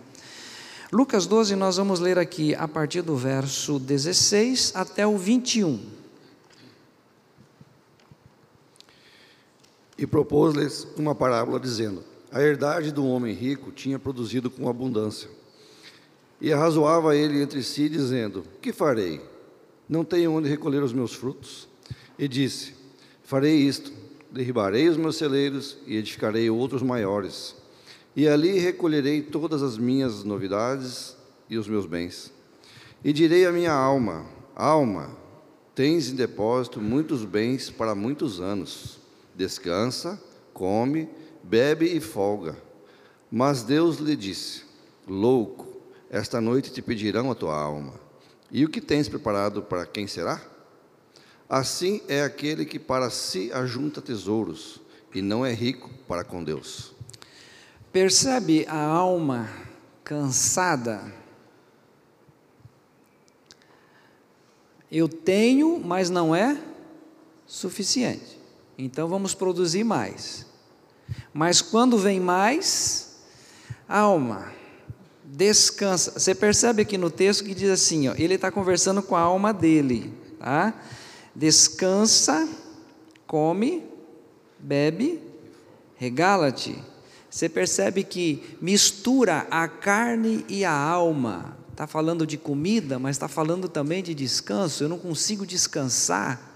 Lucas 0.91 1.25
12, 1.25 1.55
nós 1.55 1.77
vamos 1.77 1.99
ler 1.99 2.17
aqui 2.17 2.55
a 2.55 2.67
partir 2.67 3.01
do 3.01 3.15
verso 3.15 3.79
16 3.79 4.73
até 4.75 5.05
o 5.05 5.17
21. 5.17 5.79
E 9.97 10.05
propôs-lhes 10.05 10.87
uma 10.97 11.15
parábola, 11.15 11.59
dizendo: 11.59 12.03
A 12.31 12.41
herdade 12.41 12.91
do 12.91 13.05
homem 13.05 13.33
rico 13.33 13.71
tinha 13.71 13.97
produzido 13.97 14.49
com 14.49 14.67
abundância. 14.69 15.29
E 16.41 16.51
arrazoava 16.51 17.15
ele 17.15 17.41
entre 17.41 17.63
si, 17.63 17.87
dizendo: 17.87 18.43
Que 18.61 18.73
farei? 18.73 19.21
Não 19.87 20.03
tenho 20.03 20.33
onde 20.33 20.49
recolher 20.49 20.83
os 20.83 20.91
meus 20.91 21.13
frutos? 21.13 21.67
E 22.19 22.27
disse: 22.27 22.73
Farei 23.23 23.55
isto 23.55 24.04
derribarei 24.35 24.89
os 24.89 24.97
meus 24.97 25.15
celeiros 25.15 25.77
e 25.87 25.95
edificarei 25.95 26.49
outros 26.49 26.83
maiores. 26.83 27.55
E 28.13 28.27
ali 28.27 28.59
recolherei 28.59 29.21
todas 29.21 29.63
as 29.63 29.77
minhas 29.77 30.25
novidades 30.25 31.15
e 31.49 31.57
os 31.57 31.69
meus 31.69 31.85
bens. 31.85 32.33
E 33.01 33.13
direi 33.13 33.45
à 33.45 33.51
minha 33.51 33.71
alma: 33.71 34.25
Alma, 34.53 35.15
tens 35.73 36.09
em 36.09 36.15
depósito 36.15 36.81
muitos 36.81 37.23
bens 37.23 37.69
para 37.69 37.95
muitos 37.95 38.41
anos. 38.41 38.99
Descansa, 39.33 40.21
come, 40.53 41.09
bebe 41.41 41.85
e 41.85 42.01
folga. 42.01 42.57
Mas 43.31 43.63
Deus 43.63 43.99
lhe 43.99 44.17
disse: 44.17 44.63
Louco, 45.07 45.65
esta 46.09 46.41
noite 46.41 46.73
te 46.73 46.81
pedirão 46.81 47.31
a 47.31 47.35
tua 47.35 47.57
alma. 47.57 47.93
E 48.51 48.65
o 48.65 48.69
que 48.69 48.81
tens 48.81 49.07
preparado 49.07 49.61
para 49.61 49.85
quem 49.85 50.07
será? 50.07 50.41
Assim 51.49 52.01
é 52.07 52.23
aquele 52.23 52.65
que 52.65 52.79
para 52.79 53.09
si 53.09 53.51
ajunta 53.53 54.01
tesouros 54.01 54.81
e 55.13 55.21
não 55.21 55.45
é 55.45 55.53
rico 55.53 55.89
para 56.07 56.23
com 56.23 56.43
Deus. 56.43 56.93
Percebe 57.91 58.65
a 58.67 58.83
alma 58.83 59.49
cansada? 60.03 61.13
Eu 64.91 65.07
tenho, 65.07 65.79
mas 65.79 66.09
não 66.09 66.35
é 66.35 66.57
suficiente. 67.45 68.39
Então 68.77 69.07
vamos 69.07 69.33
produzir 69.33 69.83
mais. 69.83 70.45
Mas 71.33 71.61
quando 71.61 71.97
vem 71.97 72.19
mais, 72.19 73.15
alma, 73.87 74.51
descansa. 75.23 76.19
Você 76.19 76.33
percebe 76.33 76.81
aqui 76.81 76.97
no 76.97 77.09
texto 77.09 77.43
que 77.43 77.53
diz 77.53 77.69
assim: 77.69 78.09
ó, 78.09 78.15
ele 78.17 78.35
está 78.35 78.51
conversando 78.51 79.01
com 79.01 79.15
a 79.15 79.21
alma 79.21 79.53
dele. 79.53 80.13
Tá? 80.39 80.73
Descansa, 81.35 82.47
come, 83.27 83.83
bebe, 84.57 85.19
regala-te. 85.97 86.81
Você 87.29 87.49
percebe 87.49 88.03
que 88.03 88.57
mistura 88.61 89.45
a 89.51 89.67
carne 89.67 90.45
e 90.47 90.63
a 90.63 90.71
alma. 90.71 91.57
Está 91.71 91.85
falando 91.85 92.25
de 92.25 92.37
comida, 92.37 92.97
mas 92.97 93.17
está 93.17 93.27
falando 93.27 93.67
também 93.67 94.01
de 94.01 94.13
descanso. 94.13 94.83
Eu 94.83 94.89
não 94.89 94.97
consigo 94.97 95.45
descansar. 95.45 96.53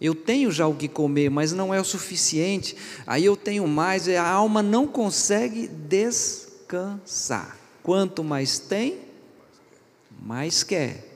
Eu 0.00 0.14
tenho 0.14 0.50
já 0.50 0.66
o 0.66 0.74
que 0.74 0.88
comer, 0.88 1.28
mas 1.28 1.52
não 1.52 1.74
é 1.74 1.78
o 1.78 1.84
suficiente. 1.84 2.74
Aí 3.06 3.26
eu 3.26 3.36
tenho 3.36 3.68
mais, 3.68 4.08
a 4.08 4.26
alma 4.26 4.62
não 4.62 4.86
consegue 4.86 5.68
descansar. 5.68 7.58
Quanto 7.82 8.24
mais 8.24 8.58
tem, 8.58 9.00
mais 10.22 10.62
quer. 10.62 11.09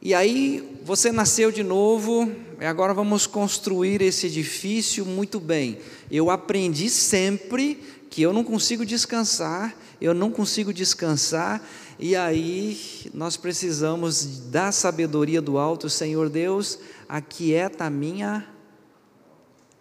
E 0.00 0.14
aí 0.14 0.78
você 0.84 1.10
nasceu 1.10 1.50
de 1.50 1.64
novo, 1.64 2.32
e 2.60 2.64
agora 2.64 2.94
vamos 2.94 3.26
construir 3.26 4.00
esse 4.00 4.26
edifício 4.26 5.04
muito 5.04 5.40
bem. 5.40 5.78
Eu 6.10 6.30
aprendi 6.30 6.88
sempre 6.88 7.82
que 8.08 8.22
eu 8.22 8.32
não 8.32 8.44
consigo 8.44 8.86
descansar, 8.86 9.76
eu 10.00 10.14
não 10.14 10.30
consigo 10.30 10.72
descansar, 10.72 11.60
e 11.98 12.14
aí 12.14 12.80
nós 13.12 13.36
precisamos 13.36 14.48
da 14.50 14.70
sabedoria 14.70 15.42
do 15.42 15.58
alto, 15.58 15.90
Senhor 15.90 16.28
Deus, 16.28 16.78
aquieta 17.08 17.86
a 17.86 17.90
minha 17.90 18.48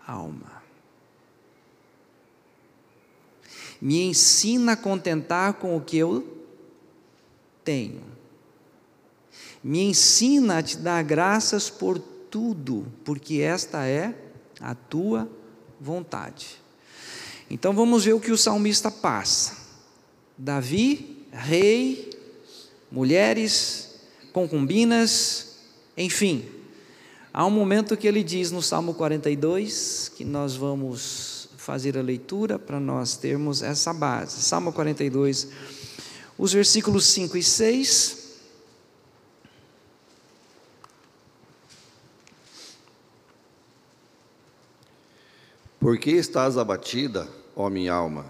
alma. 0.05 0.57
Me 3.79 4.01
ensina 4.01 4.71
a 4.71 4.77
contentar 4.77 5.53
com 5.53 5.77
o 5.77 5.81
que 5.81 5.97
eu 5.97 6.43
tenho. 7.63 8.16
Me 9.63 9.81
ensina 9.83 10.59
a 10.59 10.63
te 10.63 10.77
dar 10.77 11.03
graças 11.03 11.69
por 11.69 11.99
tudo, 11.99 12.85
porque 13.03 13.41
esta 13.41 13.85
é 13.85 14.13
a 14.59 14.75
tua 14.75 15.29
vontade. 15.79 16.47
Então 17.49 17.73
vamos 17.73 18.05
ver 18.05 18.13
o 18.13 18.19
que 18.19 18.31
o 18.31 18.37
salmista 18.37 18.91
passa. 18.91 19.57
Davi, 20.37 21.25
rei, 21.31 22.09
mulheres, 22.91 23.95
concubinas, 24.33 25.57
enfim. 25.97 26.45
Há 27.33 27.45
um 27.45 27.51
momento 27.51 27.95
que 27.95 28.07
ele 28.07 28.23
diz 28.23 28.51
no 28.51 28.61
Salmo 28.61 28.93
42 28.93 30.11
que 30.15 30.25
nós 30.25 30.55
vamos 30.55 31.49
fazer 31.57 31.97
a 31.97 32.01
leitura 32.01 32.57
para 32.57 32.79
nós 32.79 33.17
termos 33.17 33.61
essa 33.61 33.93
base. 33.93 34.41
Salmo 34.41 34.71
42, 34.71 35.47
os 36.37 36.53
versículos 36.53 37.05
5 37.05 37.37
e 37.37 37.43
6. 37.43 38.26
Por 45.79 45.97
que 45.97 46.11
estás 46.11 46.57
abatida, 46.57 47.27
ó 47.55 47.69
minha 47.69 47.93
alma? 47.93 48.25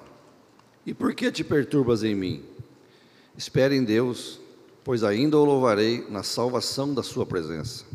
E 0.85 0.93
por 0.93 1.13
que 1.13 1.31
te 1.31 1.43
perturbas 1.43 2.03
em 2.03 2.13
mim? 2.13 2.43
Espere 3.37 3.75
em 3.75 3.83
Deus, 3.83 4.39
pois 4.83 5.03
ainda 5.03 5.37
o 5.37 5.45
louvarei 5.45 6.05
na 6.09 6.23
salvação 6.23 6.93
da 6.93 7.03
sua 7.03 7.25
presença. 7.25 7.85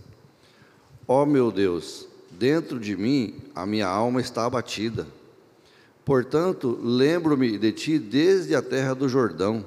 Ó 1.06 1.26
meu 1.26 1.50
Deus, 1.50 2.06
dentro 2.30 2.78
de 2.78 2.96
mim 2.96 3.34
a 3.54 3.66
minha 3.66 3.86
alma 3.86 4.20
está 4.20 4.44
abatida. 4.44 5.06
Portanto, 6.04 6.78
lembro-me 6.82 7.58
de 7.58 7.72
ti 7.72 7.98
desde 7.98 8.54
a 8.54 8.62
terra 8.62 8.94
do 8.94 9.08
Jordão 9.08 9.64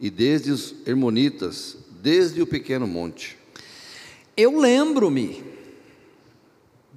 e 0.00 0.10
desde 0.10 0.50
os 0.50 0.74
Hermonitas, 0.86 1.76
desde 2.02 2.40
o 2.40 2.46
pequeno 2.46 2.86
monte. 2.86 3.38
Eu 4.36 4.58
lembro-me, 4.58 5.44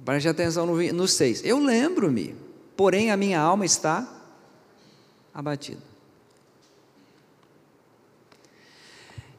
preste 0.04 0.28
atenção 0.28 0.66
no, 0.66 0.92
no 0.92 1.08
6. 1.08 1.44
Eu 1.44 1.58
lembro-me, 1.58 2.34
porém 2.76 3.10
a 3.10 3.16
minha 3.16 3.40
alma 3.40 3.64
está 3.64 4.08
abatida. 5.32 5.80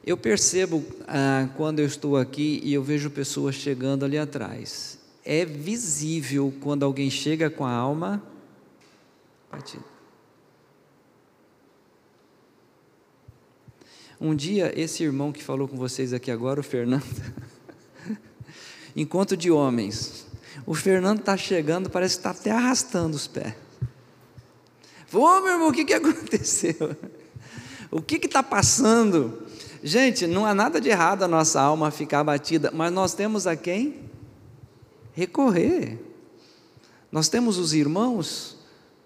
Eu 0.04 0.16
percebo 0.16 0.84
ah, 1.08 1.48
quando 1.56 1.80
eu 1.80 1.86
estou 1.86 2.16
aqui 2.16 2.60
e 2.62 2.72
eu 2.72 2.82
vejo 2.82 3.10
pessoas 3.10 3.56
chegando 3.56 4.04
ali 4.04 4.16
atrás. 4.16 5.00
É 5.24 5.44
visível 5.44 6.54
quando 6.60 6.84
alguém 6.84 7.10
chega 7.10 7.50
com 7.50 7.64
a 7.64 7.72
alma 7.72 8.22
batida. 9.50 9.96
Um 14.20 14.34
dia, 14.34 14.72
esse 14.80 15.02
irmão 15.02 15.32
que 15.32 15.42
falou 15.42 15.66
com 15.68 15.76
vocês 15.76 16.12
aqui 16.12 16.30
agora, 16.30 16.60
o 16.60 16.62
Fernando, 16.62 17.04
encontro 18.96 19.36
de 19.36 19.50
homens, 19.50 20.25
o 20.66 20.74
Fernando 20.74 21.20
está 21.20 21.36
chegando, 21.36 21.88
parece 21.88 22.16
que 22.16 22.20
está 22.20 22.30
até 22.30 22.50
arrastando 22.50 23.16
os 23.16 23.26
pés. 23.26 23.54
Ô 25.12 25.40
meu 25.40 25.52
irmão, 25.52 25.68
o 25.68 25.72
que, 25.72 25.84
que 25.84 25.94
aconteceu? 25.94 26.96
O 27.90 28.02
que 28.02 28.16
está 28.16 28.42
passando? 28.42 29.42
Gente, 29.82 30.26
não 30.26 30.44
há 30.44 30.52
nada 30.52 30.80
de 30.80 30.88
errado 30.88 31.22
a 31.22 31.28
nossa 31.28 31.60
alma 31.60 31.90
ficar 31.90 32.20
abatida, 32.20 32.70
mas 32.74 32.92
nós 32.92 33.14
temos 33.14 33.46
a 33.46 33.54
quem? 33.54 34.10
Recorrer. 35.12 35.98
Nós 37.10 37.28
temos 37.28 37.56
os 37.56 37.72
irmãos 37.72 38.56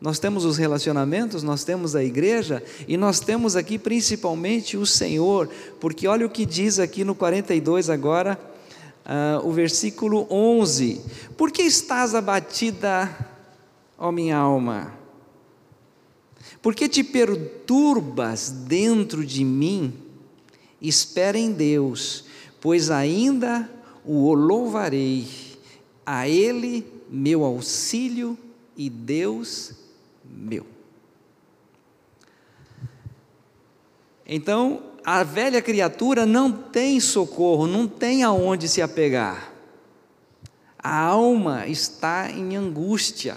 nós 0.00 0.18
temos 0.18 0.46
os 0.46 0.56
relacionamentos, 0.56 1.42
nós 1.42 1.62
temos 1.62 1.94
a 1.94 2.02
igreja 2.02 2.62
e 2.88 2.96
nós 2.96 3.20
temos 3.20 3.54
aqui 3.54 3.78
principalmente 3.78 4.76
o 4.76 4.86
Senhor, 4.86 5.50
porque 5.78 6.08
olha 6.08 6.24
o 6.24 6.30
que 6.30 6.46
diz 6.46 6.78
aqui 6.78 7.04
no 7.04 7.14
42 7.14 7.90
agora, 7.90 8.40
uh, 9.10 9.46
o 9.46 9.50
versículo 9.50 10.26
11: 10.30 11.00
Por 11.36 11.50
que 11.50 11.62
estás 11.62 12.14
abatida, 12.14 13.10
ó 13.98 14.12
minha 14.12 14.36
alma? 14.36 14.94
Por 16.62 16.74
que 16.74 16.88
te 16.88 17.02
perturbas 17.02 18.50
dentro 18.50 19.26
de 19.26 19.44
mim? 19.44 19.92
Espera 20.80 21.38
em 21.38 21.52
Deus, 21.52 22.24
pois 22.60 22.90
ainda 22.90 23.68
o 24.04 24.32
louvarei, 24.32 25.26
a 26.06 26.28
Ele 26.28 26.86
meu 27.08 27.44
auxílio 27.44 28.38
e 28.76 28.88
Deus 28.88 29.72
meu. 30.24 30.64
Então, 34.24 34.89
a 35.04 35.22
velha 35.22 35.62
criatura 35.62 36.26
não 36.26 36.52
tem 36.52 37.00
socorro, 37.00 37.66
não 37.66 37.86
tem 37.86 38.22
aonde 38.22 38.68
se 38.68 38.82
apegar. 38.82 39.52
A 40.78 40.98
alma 40.98 41.66
está 41.66 42.30
em 42.30 42.56
angústia. 42.56 43.36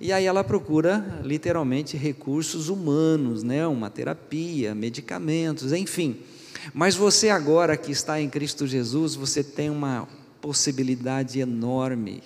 E 0.00 0.12
aí 0.12 0.26
ela 0.26 0.42
procura 0.42 1.20
literalmente 1.22 1.96
recursos 1.96 2.68
humanos, 2.68 3.42
né? 3.42 3.66
uma 3.66 3.88
terapia, 3.88 4.74
medicamentos, 4.74 5.72
enfim. 5.72 6.20
Mas 6.74 6.94
você 6.94 7.30
agora 7.30 7.76
que 7.76 7.92
está 7.92 8.20
em 8.20 8.28
Cristo 8.28 8.66
Jesus, 8.66 9.14
você 9.14 9.42
tem 9.42 9.70
uma 9.70 10.08
possibilidade 10.40 11.40
enorme 11.40 12.22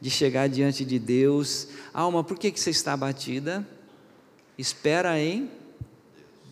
de 0.00 0.10
chegar 0.10 0.48
diante 0.48 0.84
de 0.84 0.98
Deus. 0.98 1.68
Alma, 1.92 2.24
por 2.24 2.38
que, 2.38 2.50
você 2.50 2.70
está 2.70 2.94
abatida? 2.94 3.66
Espera 4.56 5.20
em 5.20 5.50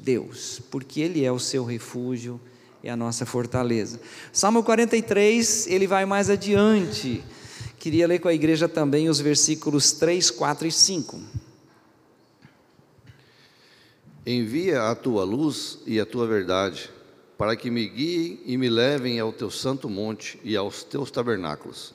Deus, 0.08 0.62
porque 0.70 1.02
Ele 1.02 1.22
é 1.22 1.30
o 1.30 1.38
seu 1.38 1.66
refúgio 1.66 2.40
e 2.82 2.88
a 2.88 2.96
nossa 2.96 3.26
fortaleza. 3.26 4.00
Salmo 4.32 4.62
43, 4.62 5.66
ele 5.66 5.86
vai 5.86 6.06
mais 6.06 6.30
adiante. 6.30 7.22
Queria 7.78 8.06
ler 8.06 8.18
com 8.18 8.28
a 8.28 8.32
igreja 8.32 8.66
também 8.66 9.10
os 9.10 9.20
versículos 9.20 9.92
3, 9.92 10.30
4 10.30 10.66
e 10.66 10.72
5. 10.72 11.20
Envia 14.24 14.84
a 14.84 14.94
tua 14.94 15.24
luz 15.24 15.80
e 15.86 16.00
a 16.00 16.06
tua 16.06 16.26
verdade, 16.26 16.88
para 17.36 17.54
que 17.54 17.70
me 17.70 17.86
guiem 17.86 18.40
e 18.46 18.56
me 18.56 18.70
levem 18.70 19.20
ao 19.20 19.30
teu 19.30 19.50
santo 19.50 19.90
monte 19.90 20.40
e 20.42 20.56
aos 20.56 20.82
teus 20.82 21.10
tabernáculos. 21.10 21.92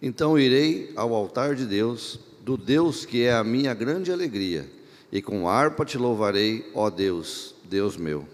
Então 0.00 0.38
irei 0.38 0.90
ao 0.96 1.12
altar 1.12 1.54
de 1.54 1.66
Deus, 1.66 2.18
do 2.40 2.56
Deus 2.56 3.04
que 3.04 3.24
é 3.24 3.34
a 3.34 3.44
minha 3.44 3.74
grande 3.74 4.10
alegria, 4.10 4.74
e 5.10 5.22
com 5.22 5.48
harpa 5.48 5.84
te 5.84 5.96
louvarei, 5.98 6.70
ó 6.74 6.90
Deus, 6.90 7.54
Deus 7.64 7.96
meu. 7.96 8.26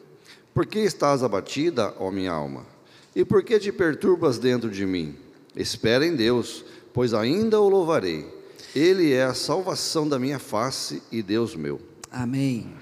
Por 0.55 0.67
que 0.67 0.81
estás 0.81 1.23
abatida, 1.23 1.95
ó 1.99 2.11
minha 2.11 2.33
alma? 2.33 2.67
E 3.15 3.25
por 3.25 3.43
que 3.43 3.59
te 3.59 3.73
perturbas 3.73 4.39
dentro 4.39 4.71
de 4.71 4.87
mim? 4.87 5.17
Espera 5.55 6.07
em 6.07 6.15
Deus, 6.15 6.65
pois 6.93 7.15
ainda 7.15 7.61
o 7.61 7.69
louvarei. 7.69 8.27
Ele 8.75 9.13
é 9.13 9.25
a 9.25 9.35
salvação 9.35 10.09
da 10.09 10.19
minha 10.19 10.39
face 10.39 11.03
e 11.11 11.23
Deus 11.23 11.55
meu. 11.55 11.81
Amém. 12.11 12.75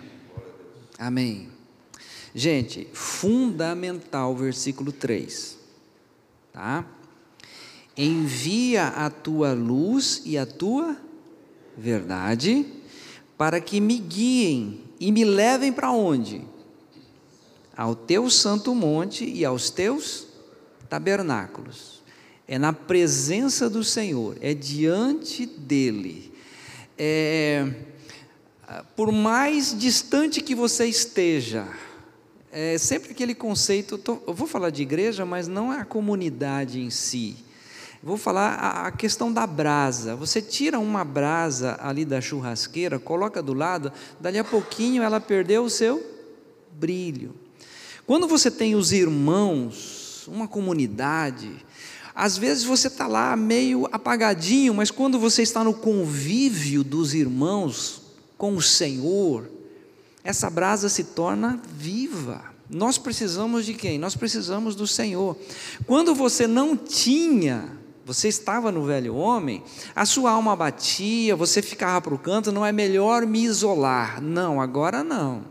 Amém. 0.98 1.48
Gente, 2.34 2.88
fundamental 2.92 4.36
versículo 4.36 4.92
3. 4.92 5.58
Tá? 6.52 6.84
envia 7.96 8.88
a 8.88 9.10
tua 9.10 9.52
luz 9.52 10.22
e 10.24 10.38
a 10.38 10.46
tua 10.46 10.96
verdade, 11.76 12.66
para 13.40 13.58
que 13.58 13.80
me 13.80 13.96
guiem 13.96 14.82
e 15.00 15.10
me 15.10 15.24
levem 15.24 15.72
para 15.72 15.90
onde? 15.90 16.42
Ao 17.74 17.94
teu 17.94 18.28
santo 18.28 18.74
monte 18.74 19.24
e 19.24 19.46
aos 19.46 19.70
teus 19.70 20.26
tabernáculos. 20.90 22.02
É 22.46 22.58
na 22.58 22.74
presença 22.74 23.70
do 23.70 23.82
Senhor, 23.82 24.36
é 24.42 24.52
diante 24.52 25.46
dEle. 25.46 26.34
É, 26.98 27.66
por 28.94 29.10
mais 29.10 29.74
distante 29.74 30.42
que 30.42 30.54
você 30.54 30.84
esteja, 30.84 31.66
é 32.52 32.76
sempre 32.76 33.12
aquele 33.12 33.34
conceito, 33.34 33.98
eu 34.26 34.34
vou 34.34 34.46
falar 34.46 34.68
de 34.68 34.82
igreja, 34.82 35.24
mas 35.24 35.48
não 35.48 35.72
é 35.72 35.78
a 35.78 35.84
comunidade 35.86 36.78
em 36.78 36.90
si 36.90 37.38
Vou 38.02 38.16
falar 38.16 38.86
a 38.86 38.90
questão 38.90 39.30
da 39.30 39.46
brasa. 39.46 40.16
Você 40.16 40.40
tira 40.40 40.78
uma 40.78 41.04
brasa 41.04 41.78
ali 41.82 42.04
da 42.04 42.18
churrasqueira, 42.18 42.98
coloca 42.98 43.42
do 43.42 43.52
lado, 43.52 43.92
dali 44.18 44.38
a 44.38 44.44
pouquinho 44.44 45.02
ela 45.02 45.20
perdeu 45.20 45.64
o 45.64 45.70
seu 45.70 46.02
brilho. 46.72 47.34
Quando 48.06 48.26
você 48.26 48.50
tem 48.50 48.74
os 48.74 48.90
irmãos, 48.90 50.26
uma 50.26 50.48
comunidade, 50.48 51.50
às 52.14 52.38
vezes 52.38 52.64
você 52.64 52.88
está 52.88 53.06
lá 53.06 53.36
meio 53.36 53.86
apagadinho, 53.92 54.72
mas 54.72 54.90
quando 54.90 55.18
você 55.18 55.42
está 55.42 55.62
no 55.62 55.74
convívio 55.74 56.82
dos 56.82 57.12
irmãos 57.12 58.00
com 58.38 58.56
o 58.56 58.62
Senhor, 58.62 59.46
essa 60.24 60.48
brasa 60.48 60.88
se 60.88 61.04
torna 61.04 61.60
viva. 61.70 62.42
Nós 62.68 62.96
precisamos 62.96 63.66
de 63.66 63.74
quem? 63.74 63.98
Nós 63.98 64.16
precisamos 64.16 64.74
do 64.74 64.86
Senhor. 64.86 65.36
Quando 65.86 66.14
você 66.14 66.46
não 66.46 66.76
tinha 66.76 67.79
você 68.12 68.26
estava 68.26 68.72
no 68.72 68.84
velho 68.84 69.14
homem, 69.14 69.62
a 69.94 70.04
sua 70.04 70.32
alma 70.32 70.56
batia, 70.56 71.36
você 71.36 71.62
ficava 71.62 72.00
para 72.00 72.14
o 72.14 72.18
canto, 72.18 72.50
não 72.50 72.66
é 72.66 72.72
melhor 72.72 73.24
me 73.24 73.44
isolar. 73.44 74.20
Não, 74.20 74.60
agora 74.60 75.04
não. 75.04 75.44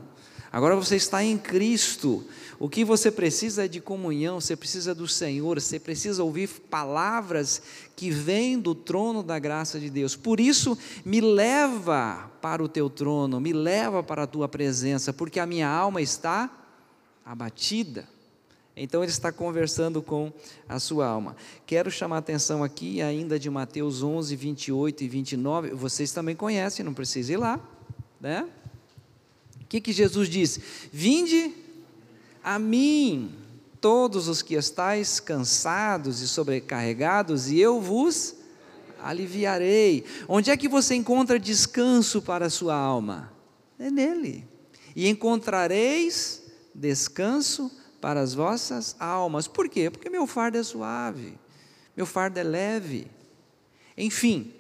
Agora 0.52 0.76
você 0.76 0.98
está 0.98 1.24
em 1.24 1.38
Cristo. 1.38 2.26
O 2.60 2.67
que 2.67 2.84
você 2.84 3.10
precisa 3.10 3.63
é 3.63 3.67
de 3.69 3.80
comunhão, 3.80 4.41
você 4.41 4.58
precisa 4.58 4.93
do 4.93 5.08
Senhor, 5.08 5.62
você 5.62 5.80
precisa 5.80 6.22
ouvir 6.22 6.50
palavras 6.69 7.62
que 7.95 8.12
vêm 8.12 8.60
do 8.60 8.76
trono 8.76 9.24
da 9.24 9.39
graça 9.39 9.80
de 9.80 9.89
Deus. 9.89 10.17
Por 10.17 10.41
isso, 10.41 10.78
me 11.06 11.22
leva 11.22 12.30
para 12.41 12.62
o 12.62 12.67
teu 12.67 12.89
trono, 12.89 13.39
me 13.39 13.54
leva 13.54 14.04
para 14.04 14.24
a 14.24 14.28
tua 14.28 14.50
presença, 14.50 15.13
porque 15.13 15.39
a 15.39 15.45
minha 15.45 15.69
alma 15.69 16.02
está 16.02 16.52
abatida. 17.26 18.06
Então 18.82 19.04
ele 19.04 19.12
está 19.12 19.30
conversando 19.30 20.02
com 20.02 20.32
a 20.68 20.80
sua 20.80 21.06
alma. 21.06 21.36
Quero 21.65 21.92
chamar 21.92 22.15
a 22.15 22.20
atenção 22.20 22.63
aqui 22.63 23.02
ainda 23.02 23.38
de 23.38 23.50
Mateus 23.50 24.02
11, 24.02 24.34
28 24.38 25.04
e 25.04 25.08
29. 25.10 25.70
Vocês 25.72 26.13
também 26.13 26.34
conhecem, 26.34 26.86
não 26.86 26.94
precisa 26.94 27.34
ir 27.34 27.38
lá, 27.38 27.60
né? 28.22 28.48
O 29.62 29.65
que, 29.68 29.82
que 29.82 29.92
Jesus 29.92 30.30
disse? 30.30 30.63
Vinde 30.94 31.54
a 32.42 32.58
mim, 32.58 33.36
todos 33.82 34.30
os 34.30 34.42
que 34.42 34.56
estáis 34.56 35.20
cansados 35.20 36.22
e 36.22 36.28
sobrecarregados, 36.28 37.52
e 37.52 37.60
eu 37.60 37.82
vos 37.82 38.34
aliviarei. 39.04 40.06
Onde 40.26 40.52
é 40.52 40.56
que 40.56 40.70
você 40.70 40.96
encontra 40.96 41.38
descanso 41.38 42.22
para 42.22 42.46
a 42.46 42.50
sua 42.50 42.76
alma? 42.76 43.30
É 43.78 43.92
nele. 43.92 44.48
E 44.96 45.10
encontrareis 45.10 46.44
descanso 46.74 47.70
para 48.02 48.22
as 48.22 48.34
vossas 48.34 48.96
almas. 49.00 49.48
Por 49.48 49.70
quê? 49.70 49.90
Porque 49.90 50.10
meu 50.10 50.26
fardo 50.26 50.58
é 50.58 50.64
suave, 50.64 51.38
meu 51.96 52.06
fardo 52.06 52.40
é 52.40 52.44
leve. 52.44 53.08
Enfim, 53.98 54.54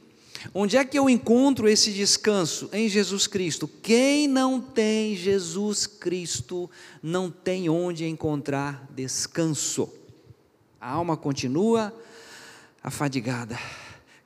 onde 0.53 0.77
é 0.77 0.83
que 0.83 0.99
eu 0.99 1.09
encontro 1.09 1.67
esse 1.67 1.91
descanso? 1.91 2.69
Em 2.73 2.89
Jesus 2.89 3.27
Cristo. 3.27 3.67
Quem 3.67 4.27
não 4.27 4.59
tem 4.59 5.15
Jesus 5.15 5.87
Cristo 5.87 6.69
não 7.01 7.31
tem 7.31 7.69
onde 7.69 8.05
encontrar 8.05 8.87
descanso. 8.93 9.89
A 10.79 10.91
alma 10.91 11.17
continua 11.17 11.93
afadigada, 12.81 13.57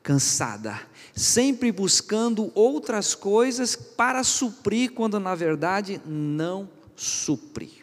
cansada, 0.02 0.80
sempre 1.15 1.71
buscando 1.71 2.52
outras 2.56 3.15
coisas 3.15 3.76
para 3.76 4.23
suprir 4.23 4.91
quando 4.91 5.19
na 5.19 5.36
verdade 5.36 6.02
não 6.06 6.69
supre, 6.95 7.83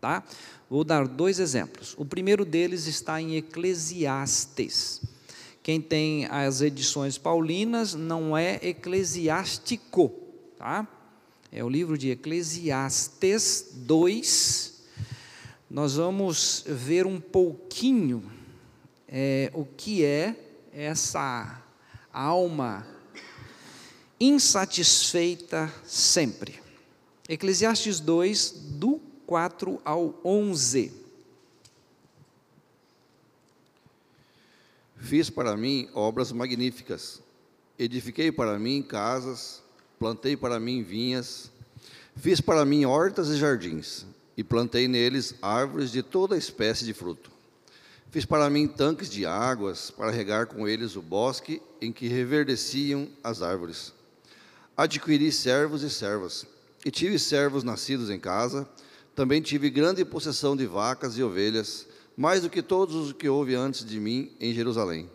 tá? 0.00 0.24
Vou 0.68 0.84
dar 0.84 1.06
dois 1.06 1.38
exemplos. 1.38 1.94
O 1.98 2.04
primeiro 2.04 2.44
deles 2.44 2.86
está 2.86 3.20
em 3.20 3.36
Eclesiastes. 3.36 5.02
Quem 5.62 5.80
tem 5.80 6.26
as 6.26 6.62
edições 6.62 7.18
paulinas 7.18 7.94
não 7.94 8.36
é 8.36 8.58
eclesiástico, 8.62 10.10
tá? 10.56 10.88
É 11.52 11.62
o 11.62 11.68
livro 11.68 11.98
de 11.98 12.10
Eclesiastes 12.10 13.66
2. 13.74 14.82
Nós 15.68 15.94
vamos 15.94 16.64
ver 16.66 17.06
um 17.06 17.20
pouquinho 17.20 18.22
é, 19.06 19.50
o 19.52 19.64
que 19.64 20.04
é 20.04 20.34
essa 20.72 21.62
alma 22.12 22.86
insatisfeita 24.18 25.72
sempre. 25.84 26.60
Eclesiastes 27.28 28.00
2, 28.00 28.50
do 28.70 29.09
4 29.30 29.80
ao 29.84 30.20
11. 30.24 30.92
Fiz 34.96 35.30
para 35.30 35.56
mim 35.56 35.88
obras 35.94 36.32
magníficas, 36.32 37.22
edifiquei 37.78 38.32
para 38.32 38.58
mim 38.58 38.82
casas, 38.82 39.62
plantei 40.00 40.36
para 40.36 40.58
mim 40.58 40.82
vinhas, 40.82 41.48
fiz 42.16 42.40
para 42.40 42.64
mim 42.64 42.84
hortas 42.84 43.28
e 43.28 43.36
jardins, 43.36 44.04
e 44.36 44.42
plantei 44.42 44.88
neles 44.88 45.36
árvores 45.40 45.92
de 45.92 46.02
toda 46.02 46.36
espécie 46.36 46.84
de 46.84 46.92
fruto. 46.92 47.30
Fiz 48.10 48.24
para 48.24 48.50
mim 48.50 48.66
tanques 48.66 49.08
de 49.08 49.24
águas, 49.26 49.92
para 49.92 50.10
regar 50.10 50.46
com 50.46 50.66
eles 50.66 50.96
o 50.96 51.02
bosque 51.02 51.62
em 51.80 51.92
que 51.92 52.08
reverdeciam 52.08 53.08
as 53.22 53.42
árvores. 53.42 53.92
Adquiri 54.76 55.30
servos 55.30 55.84
e 55.84 55.88
servas, 55.88 56.44
e 56.84 56.90
tive 56.90 57.16
servos 57.16 57.62
nascidos 57.62 58.10
em 58.10 58.18
casa, 58.18 58.68
também 59.14 59.40
tive 59.40 59.70
grande 59.70 60.04
possessão 60.04 60.56
de 60.56 60.66
vacas 60.66 61.18
e 61.18 61.22
ovelhas, 61.22 61.86
mais 62.16 62.42
do 62.42 62.50
que 62.50 62.62
todos 62.62 62.94
os 62.94 63.12
que 63.12 63.28
houve 63.28 63.54
antes 63.54 63.84
de 63.84 63.98
mim 63.98 64.30
em 64.40 64.54
Jerusalém. 64.54 65.10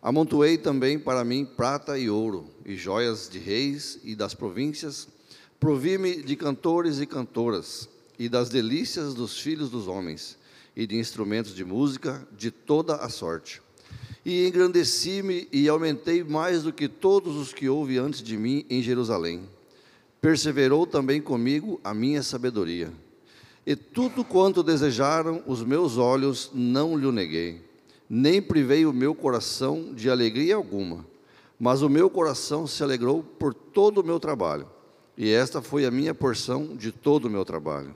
Amontoei 0.00 0.58
também 0.58 0.98
para 0.98 1.24
mim 1.24 1.44
prata 1.44 1.98
e 1.98 2.08
ouro, 2.10 2.48
e 2.64 2.76
joias 2.76 3.28
de 3.28 3.38
reis 3.38 3.98
e 4.04 4.14
das 4.14 4.34
províncias. 4.34 5.08
Provi-me 5.58 6.22
de 6.22 6.36
cantores 6.36 7.00
e 7.00 7.06
cantoras, 7.06 7.88
e 8.18 8.28
das 8.28 8.48
delícias 8.48 9.14
dos 9.14 9.38
filhos 9.38 9.70
dos 9.70 9.88
homens, 9.88 10.36
e 10.76 10.86
de 10.86 10.96
instrumentos 10.96 11.54
de 11.54 11.64
música 11.64 12.26
de 12.36 12.50
toda 12.50 12.96
a 12.96 13.08
sorte. 13.08 13.62
E 14.24 14.46
engrandeci-me 14.46 15.48
e 15.52 15.68
aumentei 15.68 16.22
mais 16.22 16.62
do 16.62 16.72
que 16.72 16.88
todos 16.88 17.36
os 17.36 17.52
que 17.52 17.68
houve 17.68 17.98
antes 17.98 18.22
de 18.22 18.36
mim 18.36 18.64
em 18.70 18.82
Jerusalém. 18.82 19.48
Perseverou 20.20 20.86
também 20.86 21.20
comigo 21.20 21.80
a 21.82 21.92
minha 21.92 22.22
sabedoria 22.22 22.92
e 23.66 23.74
tudo 23.74 24.24
quanto 24.24 24.62
desejaram 24.62 25.42
os 25.46 25.62
meus 25.62 25.96
olhos 25.96 26.50
não 26.52 26.96
lhe 26.96 27.10
neguei, 27.10 27.62
nem 28.08 28.42
privei 28.42 28.84
o 28.84 28.92
meu 28.92 29.14
coração 29.14 29.94
de 29.94 30.10
alegria 30.10 30.54
alguma, 30.54 31.06
mas 31.58 31.80
o 31.80 31.88
meu 31.88 32.10
coração 32.10 32.66
se 32.66 32.82
alegrou 32.82 33.22
por 33.22 33.54
todo 33.54 33.98
o 33.98 34.04
meu 34.04 34.20
trabalho, 34.20 34.68
e 35.16 35.30
esta 35.30 35.62
foi 35.62 35.86
a 35.86 35.90
minha 35.90 36.14
porção 36.14 36.76
de 36.76 36.92
todo 36.92 37.24
o 37.26 37.30
meu 37.30 37.44
trabalho. 37.44 37.94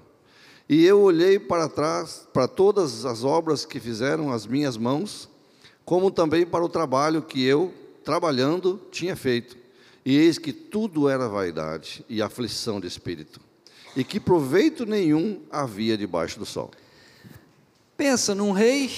E 0.69 0.85
eu 0.85 1.01
olhei 1.01 1.39
para 1.39 1.69
trás, 1.69 2.27
para 2.33 2.47
todas 2.47 3.05
as 3.05 3.25
obras 3.25 3.65
que 3.65 3.81
fizeram 3.81 4.33
as 4.33 4.47
minhas 4.47 4.77
mãos, 4.77 5.29
como 5.85 6.11
também 6.11 6.47
para 6.47 6.65
o 6.65 6.69
trabalho 6.69 7.23
que 7.23 7.43
eu, 7.43 7.73
trabalhando, 8.05 8.81
tinha 8.91 9.17
feito. 9.17 9.57
E 10.05 10.17
eis 10.17 10.39
que 10.39 10.53
tudo 10.53 11.09
era 11.09 11.27
vaidade 11.27 12.05
e 12.09 12.21
aflição 12.21 12.79
de 12.81 12.87
espírito 12.87 13.48
e 13.97 14.05
que 14.05 14.21
proveito 14.21 14.87
nenhum 14.87 15.41
havia 15.51 15.97
debaixo 15.97 16.39
do 16.39 16.47
sol. 16.47 16.71
Pensa 17.97 18.35
num 18.35 18.53
rei, 18.53 18.91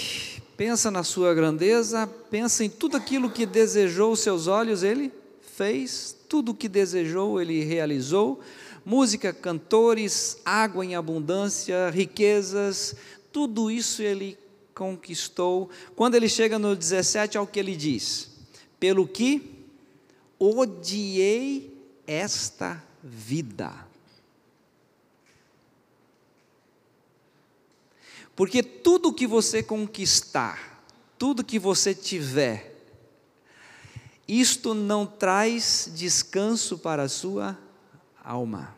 pensa 0.57 0.91
na 0.91 1.03
sua 1.03 1.33
grandeza, 1.33 2.07
pensa 2.31 2.65
em 2.65 2.69
tudo 2.69 2.97
aquilo 2.97 3.31
que 3.31 3.47
desejou 3.47 4.15
seus 4.15 4.47
olhos, 4.47 4.83
ele 4.83 5.11
fez, 5.41 6.15
tudo 6.29 6.53
o 6.53 6.55
que 6.55 6.69
desejou, 6.69 7.41
ele 7.41 7.65
realizou. 7.65 8.41
Música, 8.85 9.33
cantores, 9.33 10.39
água 10.45 10.85
em 10.85 10.95
abundância, 10.95 11.91
riquezas, 11.91 12.95
tudo 13.33 13.71
isso 13.71 14.03
ele 14.03 14.39
conquistou. 14.75 15.71
Quando 15.95 16.15
ele 16.15 16.29
chega 16.29 16.59
no 16.59 16.75
17, 16.75 17.39
ao 17.39 17.47
que 17.47 17.59
ele 17.59 17.77
diz: 17.77 18.31
Pelo 18.79 19.07
que 19.07 19.65
odiei 20.39 21.75
esta 22.07 22.83
vida 23.03 23.90
Porque 28.41 28.63
tudo 28.63 29.13
que 29.13 29.27
você 29.27 29.63
conquistar, 29.63 30.83
tudo 31.19 31.45
que 31.45 31.59
você 31.59 31.95
tiver, 31.95 32.75
isto 34.27 34.73
não 34.73 35.05
traz 35.05 35.93
descanso 35.95 36.79
para 36.79 37.03
a 37.03 37.09
sua 37.11 37.59
alma. 38.25 38.75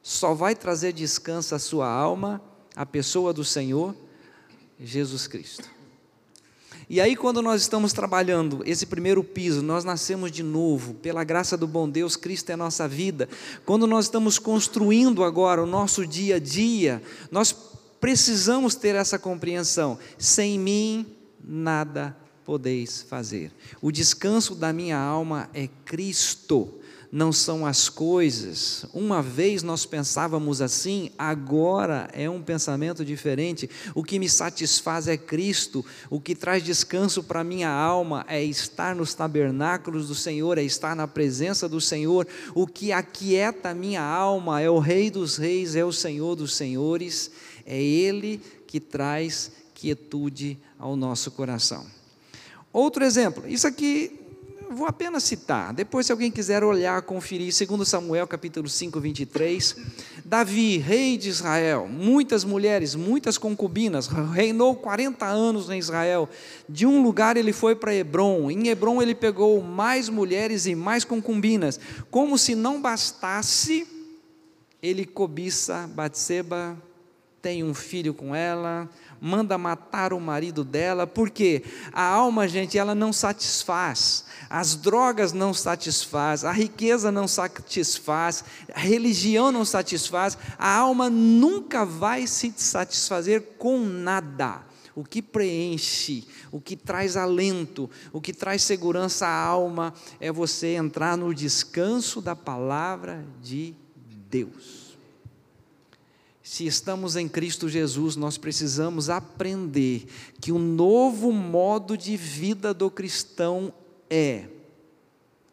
Só 0.00 0.32
vai 0.32 0.54
trazer 0.54 0.92
descanso 0.92 1.56
à 1.56 1.58
sua 1.58 1.88
alma 1.88 2.40
a 2.76 2.86
pessoa 2.86 3.32
do 3.32 3.44
Senhor 3.44 3.96
Jesus 4.78 5.26
Cristo. 5.26 5.68
E 6.88 7.00
aí, 7.00 7.16
quando 7.16 7.42
nós 7.42 7.62
estamos 7.62 7.92
trabalhando 7.92 8.62
esse 8.64 8.86
primeiro 8.86 9.24
piso, 9.24 9.60
nós 9.60 9.84
nascemos 9.84 10.30
de 10.30 10.44
novo, 10.44 10.94
pela 10.94 11.24
graça 11.24 11.56
do 11.56 11.66
bom 11.66 11.88
Deus, 11.88 12.14
Cristo 12.14 12.50
é 12.50 12.56
nossa 12.56 12.86
vida. 12.86 13.28
Quando 13.66 13.88
nós 13.88 14.04
estamos 14.04 14.38
construindo 14.38 15.24
agora 15.24 15.60
o 15.60 15.66
nosso 15.66 16.06
dia 16.06 16.36
a 16.36 16.38
dia, 16.38 17.02
nós 17.28 17.69
precisamos 18.00 18.74
ter 18.74 18.94
essa 18.94 19.18
compreensão. 19.18 19.98
Sem 20.18 20.58
mim, 20.58 21.06
nada 21.42 22.16
podeis 22.44 23.02
fazer. 23.02 23.52
O 23.80 23.92
descanso 23.92 24.54
da 24.54 24.72
minha 24.72 24.98
alma 24.98 25.48
é 25.54 25.68
Cristo, 25.84 26.80
não 27.12 27.32
são 27.32 27.66
as 27.66 27.88
coisas. 27.88 28.86
Uma 28.94 29.22
vez 29.22 29.62
nós 29.62 29.84
pensávamos 29.84 30.60
assim, 30.60 31.10
agora 31.18 32.08
é 32.12 32.30
um 32.30 32.42
pensamento 32.42 33.04
diferente. 33.04 33.68
O 33.94 34.02
que 34.02 34.18
me 34.18 34.28
satisfaz 34.28 35.06
é 35.06 35.16
Cristo, 35.16 35.84
o 36.08 36.20
que 36.20 36.34
traz 36.34 36.62
descanso 36.62 37.22
para 37.22 37.44
minha 37.44 37.70
alma 37.70 38.24
é 38.28 38.42
estar 38.42 38.94
nos 38.94 39.12
tabernáculos 39.14 40.08
do 40.08 40.14
Senhor, 40.14 40.56
é 40.56 40.62
estar 40.62 40.96
na 40.96 41.06
presença 41.06 41.68
do 41.68 41.80
Senhor. 41.80 42.26
O 42.54 42.66
que 42.66 42.92
aquieta 42.92 43.74
minha 43.74 44.02
alma 44.02 44.60
é 44.60 44.70
o 44.70 44.78
Rei 44.78 45.10
dos 45.10 45.36
Reis, 45.36 45.76
é 45.76 45.84
o 45.84 45.92
Senhor 45.92 46.34
dos 46.36 46.54
Senhores 46.56 47.30
é 47.70 47.80
Ele 47.80 48.40
que 48.66 48.80
traz 48.80 49.52
quietude 49.72 50.58
ao 50.76 50.96
nosso 50.96 51.30
coração. 51.30 51.86
Outro 52.72 53.04
exemplo, 53.04 53.48
isso 53.48 53.66
aqui 53.66 54.18
vou 54.68 54.86
apenas 54.86 55.24
citar, 55.24 55.72
depois 55.72 56.06
se 56.06 56.12
alguém 56.12 56.30
quiser 56.30 56.62
olhar, 56.62 57.02
conferir, 57.02 57.52
segundo 57.52 57.84
Samuel 57.84 58.26
capítulo 58.26 58.68
5, 58.68 59.00
23, 59.00 59.76
Davi, 60.24 60.78
rei 60.78 61.16
de 61.16 61.28
Israel, 61.28 61.88
muitas 61.88 62.44
mulheres, 62.44 62.94
muitas 62.94 63.36
concubinas, 63.36 64.06
reinou 64.06 64.76
40 64.76 65.26
anos 65.26 65.70
em 65.70 65.78
Israel, 65.78 66.28
de 66.68 66.86
um 66.86 67.02
lugar 67.02 67.36
ele 67.36 67.52
foi 67.52 67.74
para 67.74 67.94
Hebron, 67.94 68.50
em 68.50 68.68
Hebron 68.68 69.02
ele 69.02 69.14
pegou 69.14 69.60
mais 69.60 70.08
mulheres 70.08 70.66
e 70.66 70.74
mais 70.74 71.04
concubinas, 71.04 71.80
como 72.10 72.38
se 72.38 72.54
não 72.54 72.80
bastasse, 72.80 73.86
ele 74.80 75.04
cobiça 75.04 75.88
Batseba, 75.88 76.76
tem 77.42 77.64
um 77.64 77.72
filho 77.72 78.12
com 78.12 78.34
ela, 78.34 78.88
manda 79.20 79.56
matar 79.56 80.12
o 80.12 80.20
marido 80.20 80.62
dela, 80.64 81.06
porque 81.06 81.62
a 81.92 82.02
alma, 82.02 82.46
gente, 82.46 82.78
ela 82.78 82.94
não 82.94 83.12
satisfaz, 83.12 84.24
as 84.48 84.76
drogas 84.76 85.32
não 85.32 85.54
satisfaz, 85.54 86.44
a 86.44 86.52
riqueza 86.52 87.10
não 87.10 87.26
satisfaz, 87.26 88.44
a 88.74 88.80
religião 88.80 89.50
não 89.50 89.64
satisfaz, 89.64 90.36
a 90.58 90.76
alma 90.76 91.08
nunca 91.08 91.84
vai 91.84 92.26
se 92.26 92.52
satisfazer 92.56 93.42
com 93.58 93.78
nada. 93.78 94.62
O 94.94 95.04
que 95.04 95.22
preenche, 95.22 96.26
o 96.50 96.60
que 96.60 96.76
traz 96.76 97.16
alento, 97.16 97.88
o 98.12 98.20
que 98.20 98.32
traz 98.32 98.62
segurança 98.62 99.26
à 99.26 99.44
alma 99.44 99.94
é 100.18 100.32
você 100.32 100.74
entrar 100.74 101.16
no 101.16 101.32
descanso 101.32 102.20
da 102.20 102.34
palavra 102.34 103.24
de 103.40 103.74
Deus. 104.28 104.79
Se 106.50 106.66
estamos 106.66 107.14
em 107.14 107.28
Cristo 107.28 107.68
Jesus, 107.68 108.16
nós 108.16 108.36
precisamos 108.36 109.08
aprender 109.08 110.04
que 110.40 110.50
o 110.50 110.58
novo 110.58 111.30
modo 111.30 111.96
de 111.96 112.16
vida 112.16 112.74
do 112.74 112.90
cristão 112.90 113.72
é: 114.10 114.48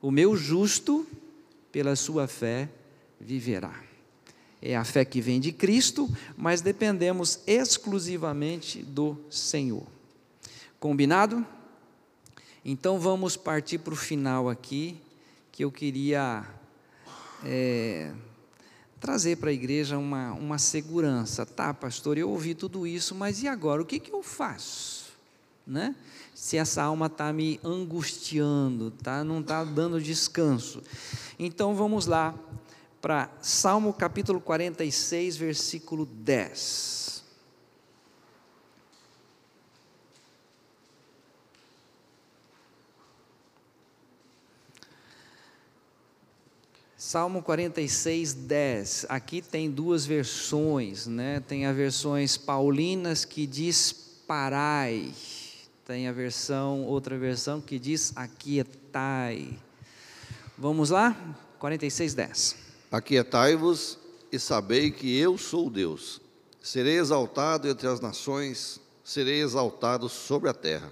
o 0.01 0.09
meu 0.09 0.35
justo, 0.35 1.05
pela 1.71 1.95
sua 1.95 2.27
fé, 2.27 2.67
viverá. 3.21 3.79
É 4.59 4.75
a 4.75 4.83
fé 4.83 5.05
que 5.05 5.21
vem 5.21 5.39
de 5.39 5.51
Cristo, 5.51 6.09
mas 6.35 6.61
dependemos 6.61 7.41
exclusivamente 7.45 8.81
do 8.81 9.15
Senhor. 9.29 9.85
Combinado? 10.79 11.45
Então 12.65 12.99
vamos 12.99 13.37
partir 13.37 13.77
para 13.77 13.93
o 13.93 13.95
final 13.95 14.49
aqui, 14.49 14.97
que 15.51 15.63
eu 15.63 15.71
queria. 15.71 16.43
É, 17.45 18.11
trazer 18.99 19.37
para 19.37 19.49
a 19.49 19.53
igreja 19.53 19.97
uma, 19.97 20.33
uma 20.33 20.57
segurança. 20.57 21.45
Tá, 21.45 21.73
pastor, 21.73 22.17
eu 22.17 22.29
ouvi 22.29 22.53
tudo 22.53 22.87
isso, 22.87 23.13
mas 23.15 23.41
e 23.43 23.47
agora? 23.47 23.81
O 23.81 23.85
que, 23.85 23.99
que 23.99 24.11
eu 24.11 24.23
faço? 24.23 25.07
Né? 25.65 25.95
Se 26.33 26.57
essa 26.57 26.83
alma 26.83 27.07
está 27.07 27.31
me 27.33 27.59
angustiando, 27.63 28.91
tá? 28.91 29.23
não 29.23 29.41
está 29.41 29.63
dando 29.63 30.01
descanso. 30.01 30.81
Então 31.37 31.75
vamos 31.75 32.05
lá 32.05 32.33
para 33.01 33.29
Salmo 33.41 33.93
capítulo 33.93 34.41
46, 34.41 35.37
versículo 35.37 36.05
10. 36.05 37.06
Salmo 47.07 47.41
46, 47.41 48.33
10. 48.33 49.05
Aqui 49.07 49.41
tem 49.41 49.71
duas 49.71 50.05
versões, 50.05 51.07
né? 51.07 51.39
Tem 51.39 51.65
as 51.65 51.73
versões 51.73 52.35
paulinas 52.35 53.23
que 53.23 53.47
diz 53.47 53.93
parai. 54.27 55.13
Tem 55.85 56.09
a 56.09 56.11
versão, 56.11 56.83
outra 56.83 57.17
versão 57.17 57.61
que 57.61 57.79
diz 57.79 58.11
aquietai. 58.13 59.57
Vamos 60.57 60.89
lá? 60.89 61.15
46, 61.59 62.13
10. 62.13 62.55
Aquietai-vos 62.91 63.97
e 64.29 64.37
sabei 64.37 64.91
que 64.91 65.17
eu 65.17 65.37
sou 65.37 65.69
Deus. 65.69 66.19
Serei 66.61 66.97
exaltado 66.97 67.69
entre 67.69 67.87
as 67.87 68.01
nações, 68.01 68.81
serei 69.01 69.41
exaltado 69.41 70.09
sobre 70.09 70.49
a 70.49 70.53
terra. 70.53 70.91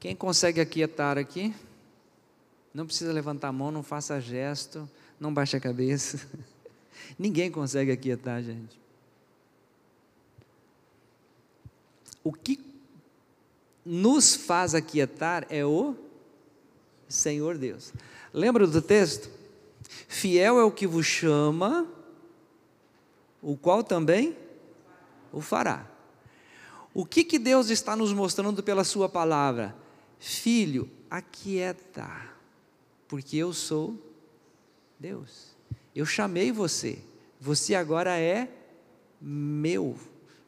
Quem 0.00 0.16
consegue 0.16 0.60
aquietar 0.60 1.16
aqui? 1.16 1.54
Não 2.78 2.86
precisa 2.86 3.12
levantar 3.12 3.48
a 3.48 3.52
mão, 3.52 3.72
não 3.72 3.82
faça 3.82 4.20
gesto, 4.20 4.88
não 5.18 5.34
baixe 5.34 5.56
a 5.56 5.60
cabeça. 5.60 6.24
Ninguém 7.18 7.50
consegue 7.50 7.90
aquietar, 7.90 8.40
gente. 8.40 8.78
O 12.22 12.32
que 12.32 12.64
nos 13.84 14.36
faz 14.36 14.76
aquietar 14.76 15.44
é 15.50 15.64
o 15.66 15.96
Senhor 17.08 17.58
Deus. 17.58 17.92
Lembra 18.32 18.64
do 18.64 18.80
texto? 18.80 19.28
Fiel 20.06 20.60
é 20.60 20.62
o 20.62 20.70
que 20.70 20.86
vos 20.86 21.04
chama, 21.04 21.84
o 23.42 23.56
qual 23.56 23.82
também 23.82 24.36
o 25.32 25.40
fará. 25.40 25.84
O 26.94 27.04
que, 27.04 27.24
que 27.24 27.40
Deus 27.40 27.70
está 27.70 27.96
nos 27.96 28.12
mostrando 28.12 28.62
pela 28.62 28.84
Sua 28.84 29.08
palavra? 29.08 29.74
Filho, 30.20 30.88
aquieta 31.10 32.37
porque 33.08 33.36
eu 33.38 33.52
sou 33.52 33.96
Deus. 35.00 35.56
Eu 35.94 36.04
chamei 36.04 36.52
você. 36.52 36.98
Você 37.40 37.74
agora 37.74 38.18
é 38.18 38.48
meu. 39.20 39.98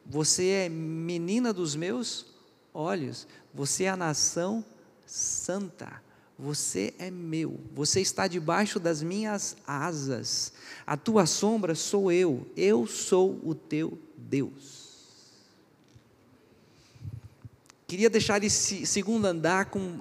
Você 0.05 0.49
é 0.49 0.69
menina 0.69 1.53
dos 1.53 1.75
meus 1.75 2.27
olhos. 2.73 3.27
Você 3.55 3.85
é 3.85 3.89
a 3.89 3.97
nação 3.97 4.65
santa. 5.07 6.03
Você 6.39 6.95
é 6.99 7.11
meu. 7.11 7.59
Você 7.75 8.01
está 8.01 8.27
debaixo 8.27 8.79
das 8.79 9.03
minhas 9.03 9.57
asas. 9.67 10.53
A 10.87 10.97
tua 10.97 11.27
sombra 11.27 11.75
sou 11.75 12.13
eu. 12.13 12.47
Eu 12.57 12.87
sou 12.87 13.41
o 13.45 13.55
teu 13.55 13.99
Deus. 14.17 14.91
Queria 17.87 18.09
deixar 18.09 18.43
esse 18.45 18.87
segundo 18.87 19.25
andar 19.27 19.67
com, 19.67 19.99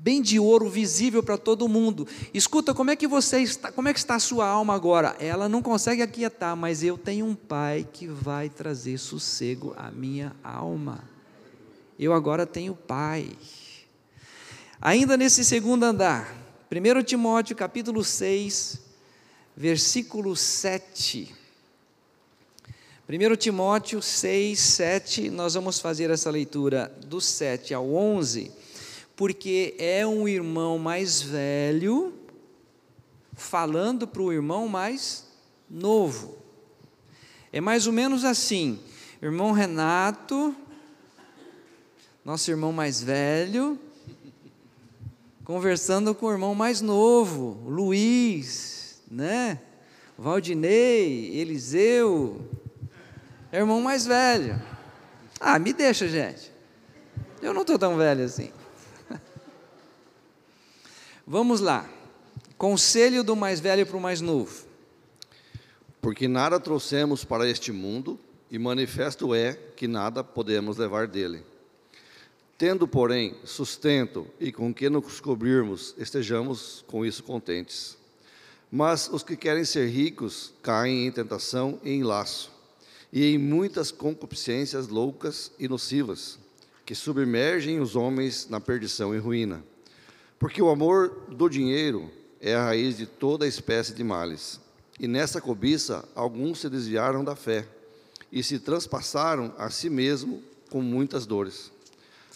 bem 0.00 0.22
de 0.22 0.40
ouro 0.40 0.68
visível 0.68 1.22
para 1.22 1.36
todo 1.36 1.68
mundo. 1.68 2.08
Escuta, 2.32 2.72
como 2.72 2.90
é 2.90 2.96
que 2.96 3.06
você 3.06 3.42
está, 3.42 3.70
como 3.70 3.86
é 3.86 3.92
que 3.92 3.98
está 3.98 4.14
a 4.14 4.20
sua 4.20 4.46
alma 4.46 4.74
agora? 4.74 5.14
Ela 5.20 5.46
não 5.46 5.60
consegue 5.60 6.00
aquietar, 6.00 6.56
mas 6.56 6.82
eu 6.82 6.96
tenho 6.96 7.26
um 7.26 7.34
pai 7.34 7.86
que 7.92 8.06
vai 8.06 8.48
trazer 8.48 8.96
sossego 8.96 9.74
à 9.76 9.90
minha 9.90 10.34
alma. 10.42 11.04
Eu 11.98 12.14
agora 12.14 12.46
tenho 12.46 12.74
pai. 12.74 13.30
Ainda 14.80 15.18
nesse 15.18 15.44
segundo 15.44 15.84
andar, 15.84 16.34
1 16.72 17.02
Timóteo 17.02 17.54
capítulo 17.54 18.02
6, 18.02 18.80
versículo 19.54 20.34
7. 20.34 21.34
1 23.06 23.36
Timóteo 23.36 24.00
6, 24.00 24.58
7, 24.58 25.28
nós 25.28 25.52
vamos 25.52 25.78
fazer 25.78 26.08
essa 26.08 26.30
leitura 26.30 26.90
do 27.06 27.20
7 27.20 27.74
ao 27.74 27.92
11 27.92 28.69
porque 29.20 29.74
é 29.78 30.06
um 30.06 30.26
irmão 30.26 30.78
mais 30.78 31.20
velho 31.20 32.14
falando 33.34 34.08
para 34.08 34.22
o 34.22 34.32
irmão 34.32 34.66
mais 34.66 35.26
novo. 35.68 36.38
É 37.52 37.60
mais 37.60 37.86
ou 37.86 37.92
menos 37.92 38.24
assim: 38.24 38.80
irmão 39.20 39.52
Renato, 39.52 40.56
nosso 42.24 42.50
irmão 42.50 42.72
mais 42.72 43.02
velho, 43.02 43.78
conversando 45.44 46.14
com 46.14 46.24
o 46.24 46.32
irmão 46.32 46.54
mais 46.54 46.80
novo, 46.80 47.62
Luiz, 47.68 49.02
né? 49.10 49.60
Valdinei, 50.16 51.36
Eliseu, 51.36 52.40
é 53.52 53.58
irmão 53.58 53.82
mais 53.82 54.06
velho. 54.06 54.58
Ah, 55.38 55.58
me 55.58 55.74
deixa, 55.74 56.08
gente. 56.08 56.50
Eu 57.42 57.52
não 57.52 57.60
estou 57.60 57.78
tão 57.78 57.98
velho 57.98 58.24
assim. 58.24 58.50
Vamos 61.32 61.60
lá. 61.60 61.88
Conselho 62.58 63.22
do 63.22 63.36
mais 63.36 63.60
velho 63.60 63.86
para 63.86 63.96
o 63.96 64.00
mais 64.00 64.20
novo. 64.20 64.66
Porque 66.00 66.26
nada 66.26 66.58
trouxemos 66.58 67.24
para 67.24 67.48
este 67.48 67.70
mundo, 67.70 68.18
e 68.50 68.58
manifesto 68.58 69.32
é 69.32 69.52
que 69.76 69.86
nada 69.86 70.24
podemos 70.24 70.76
levar 70.76 71.06
dele. 71.06 71.44
Tendo, 72.58 72.88
porém, 72.88 73.36
sustento 73.44 74.26
e 74.40 74.50
com 74.50 74.74
que 74.74 74.90
nos 74.90 75.20
cobrirmos, 75.20 75.94
estejamos 75.96 76.84
com 76.88 77.06
isso 77.06 77.22
contentes. 77.22 77.96
Mas 78.68 79.08
os 79.08 79.22
que 79.22 79.36
querem 79.36 79.64
ser 79.64 79.86
ricos 79.86 80.52
caem 80.60 81.06
em 81.06 81.12
tentação 81.12 81.78
e 81.84 81.92
em 81.92 82.02
laço, 82.02 82.50
e 83.12 83.24
em 83.26 83.38
muitas 83.38 83.92
concupiscências 83.92 84.88
loucas 84.88 85.52
e 85.60 85.68
nocivas, 85.68 86.40
que 86.84 86.92
submergem 86.96 87.78
os 87.78 87.94
homens 87.94 88.48
na 88.50 88.60
perdição 88.60 89.14
e 89.14 89.18
ruína 89.18 89.62
porque 90.40 90.62
o 90.62 90.70
amor 90.70 91.26
do 91.28 91.50
dinheiro 91.50 92.10
é 92.40 92.54
a 92.54 92.64
raiz 92.64 92.96
de 92.96 93.04
toda 93.04 93.46
espécie 93.46 93.92
de 93.92 94.02
males. 94.02 94.58
E 94.98 95.06
nessa 95.06 95.38
cobiça, 95.38 96.02
alguns 96.14 96.60
se 96.60 96.70
desviaram 96.70 97.22
da 97.22 97.36
fé 97.36 97.68
e 98.32 98.42
se 98.42 98.58
transpassaram 98.58 99.54
a 99.58 99.68
si 99.68 99.90
mesmo 99.90 100.42
com 100.70 100.80
muitas 100.80 101.26
dores. 101.26 101.70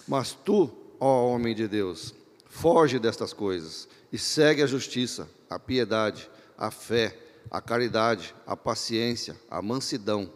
Mas 0.06 0.32
tu, 0.32 0.70
ó 1.00 1.28
homem 1.30 1.54
de 1.54 1.66
Deus, 1.66 2.14
foge 2.46 2.98
destas 2.98 3.32
coisas 3.32 3.88
e 4.12 4.18
segue 4.18 4.62
a 4.62 4.66
justiça, 4.66 5.26
a 5.48 5.58
piedade, 5.58 6.28
a 6.58 6.70
fé, 6.70 7.18
a 7.50 7.58
caridade, 7.58 8.34
a 8.46 8.54
paciência, 8.54 9.34
a 9.50 9.62
mansidão. 9.62 10.30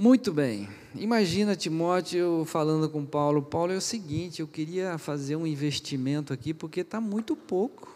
Muito 0.00 0.32
bem. 0.32 0.68
Imagina 0.94 1.56
Timóteo 1.56 2.44
falando 2.44 2.88
com 2.88 3.04
Paulo. 3.04 3.42
Paulo 3.42 3.72
é 3.72 3.76
o 3.76 3.80
seguinte: 3.80 4.38
eu 4.38 4.46
queria 4.46 4.96
fazer 4.96 5.34
um 5.34 5.44
investimento 5.44 6.32
aqui 6.32 6.54
porque 6.54 6.82
está 6.82 7.00
muito 7.00 7.34
pouco. 7.34 7.92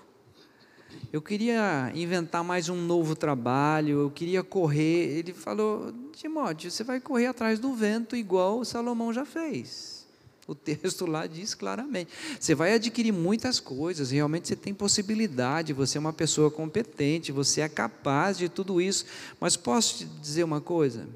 Eu 1.13 1.23
queria 1.23 1.93
inventar 1.95 2.43
mais 2.43 2.69
um 2.69 2.75
novo 2.75 3.15
trabalho, 3.15 4.01
eu 4.01 4.11
queria 4.11 4.43
correr. 4.43 5.17
Ele 5.17 5.33
falou: 5.33 5.95
Timóteo, 6.13 6.73
você 6.73 6.83
vai 6.83 6.99
correr 6.99 7.27
atrás 7.27 7.61
do 7.61 7.73
vento, 7.73 8.17
igual 8.17 8.65
Salomão 8.65 9.13
já 9.13 9.25
fez. 9.25 10.05
O 10.49 10.57
texto 10.57 11.07
lá 11.07 11.29
diz 11.29 11.55
claramente. 11.55 12.11
Você 12.41 12.53
vai 12.53 12.75
adquirir 12.75 13.13
muitas 13.13 13.61
coisas, 13.61 14.11
realmente 14.11 14.49
você 14.49 14.57
tem 14.57 14.75
possibilidade, 14.75 15.73
você 15.73 15.99
é 15.99 16.01
uma 16.01 16.13
pessoa 16.13 16.51
competente, 16.51 17.31
você 17.31 17.61
é 17.61 17.69
capaz 17.69 18.37
de 18.37 18.49
tudo 18.49 18.81
isso. 18.81 19.07
Mas 19.39 19.57
posso 19.57 19.99
te 19.99 20.05
dizer 20.05 20.43
uma 20.43 20.61
coisa? 20.61 21.07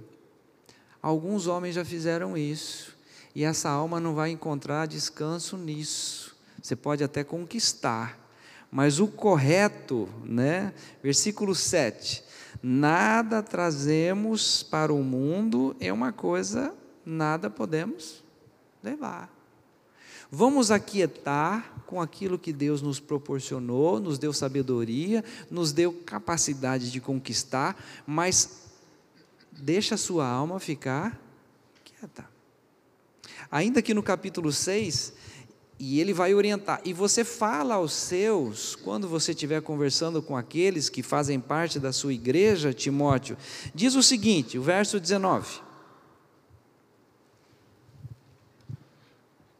Alguns 1.06 1.46
homens 1.46 1.76
já 1.76 1.84
fizeram 1.84 2.36
isso, 2.36 2.96
e 3.32 3.44
essa 3.44 3.70
alma 3.70 4.00
não 4.00 4.12
vai 4.12 4.30
encontrar 4.30 4.86
descanso 4.86 5.56
nisso. 5.56 6.34
Você 6.60 6.74
pode 6.74 7.04
até 7.04 7.22
conquistar, 7.22 8.18
mas 8.72 8.98
o 8.98 9.06
correto, 9.06 10.08
né? 10.24 10.74
Versículo 11.00 11.54
7. 11.54 12.24
Nada 12.60 13.40
trazemos 13.40 14.64
para 14.64 14.92
o 14.92 15.04
mundo 15.04 15.76
é 15.78 15.92
uma 15.92 16.10
coisa, 16.10 16.74
nada 17.04 17.48
podemos 17.48 18.24
levar. 18.82 19.32
Vamos 20.28 20.72
aquietar 20.72 21.84
com 21.86 22.02
aquilo 22.02 22.36
que 22.36 22.52
Deus 22.52 22.82
nos 22.82 22.98
proporcionou, 22.98 24.00
nos 24.00 24.18
deu 24.18 24.32
sabedoria, 24.32 25.24
nos 25.48 25.70
deu 25.70 25.92
capacidade 25.92 26.90
de 26.90 27.00
conquistar, 27.00 27.80
mas 28.04 28.65
deixa 29.58 29.94
a 29.94 29.98
sua 29.98 30.26
alma 30.26 30.60
ficar 30.60 31.20
quieta. 31.84 32.28
Ainda 33.50 33.80
que 33.80 33.94
no 33.94 34.02
capítulo 34.02 34.52
6, 34.52 35.12
e 35.78 36.00
ele 36.00 36.12
vai 36.12 36.34
orientar. 36.34 36.80
E 36.84 36.92
você 36.92 37.24
fala 37.24 37.74
aos 37.74 37.92
seus, 37.92 38.74
quando 38.76 39.08
você 39.08 39.32
estiver 39.32 39.60
conversando 39.60 40.22
com 40.22 40.36
aqueles 40.36 40.88
que 40.88 41.02
fazem 41.02 41.38
parte 41.38 41.78
da 41.78 41.92
sua 41.92 42.12
igreja, 42.12 42.72
Timóteo, 42.72 43.36
diz 43.74 43.94
o 43.94 44.02
seguinte, 44.02 44.58
o 44.58 44.62
verso 44.62 44.98
19: 44.98 45.60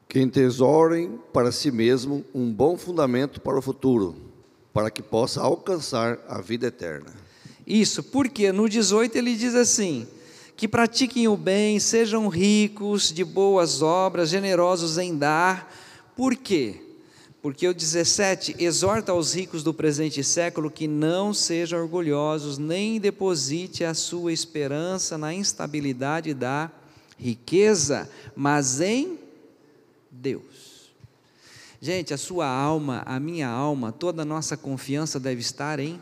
Que 0.09 0.21
entesourem 0.21 1.21
para 1.33 1.53
si 1.53 1.71
mesmo 1.71 2.25
um 2.35 2.53
bom 2.53 2.79
fundamento 2.79 3.41
para 3.41 3.59
o 3.59 3.63
futuro, 3.63 4.17
para 4.73 4.91
que 4.91 5.03
possa 5.03 5.43
alcançar 5.43 6.19
a 6.29 6.41
vida 6.41 6.67
eterna. 6.67 7.26
Isso, 7.67 8.03
porque 8.03 8.53
no 8.53 8.69
18 8.69 9.17
ele 9.17 9.35
diz 9.35 9.55
assim: 9.55 10.07
que 10.57 10.69
pratiquem 10.69 11.29
o 11.29 11.37
bem, 11.37 11.79
sejam 11.79 12.29
ricos 12.29 13.13
de 13.13 13.25
boas 13.25 13.83
obras, 13.83 14.31
generosos 14.31 14.97
em 14.97 15.17
dar, 15.17 15.75
por 16.17 16.35
quê? 16.35 16.81
Porque 17.43 17.69
o 17.69 17.75
17 17.75 18.57
exorta 18.59 19.13
aos 19.13 19.35
ricos 19.35 19.63
do 19.63 19.75
presente 19.75 20.25
século 20.25 20.71
que 20.71 20.89
não 20.89 21.35
sejam 21.35 21.81
orgulhosos, 21.81 22.57
nem 22.57 22.99
deposite 22.99 23.85
a 23.85 23.93
sua 23.93 24.33
esperança 24.33 25.19
na 25.19 25.35
instabilidade 25.35 26.33
da 26.33 26.71
riqueza, 27.19 28.11
mas 28.35 28.81
em 28.81 29.19
Deus. 30.11 30.91
Gente, 31.81 32.15
a 32.15 32.19
sua 32.19 32.49
alma, 32.49 33.03
a 33.05 33.21
minha 33.21 33.49
alma, 33.49 33.93
toda 33.93 34.23
a 34.23 34.25
nossa 34.25 34.57
confiança 34.57 35.21
deve 35.21 35.41
estar 35.41 35.79
em 35.79 36.01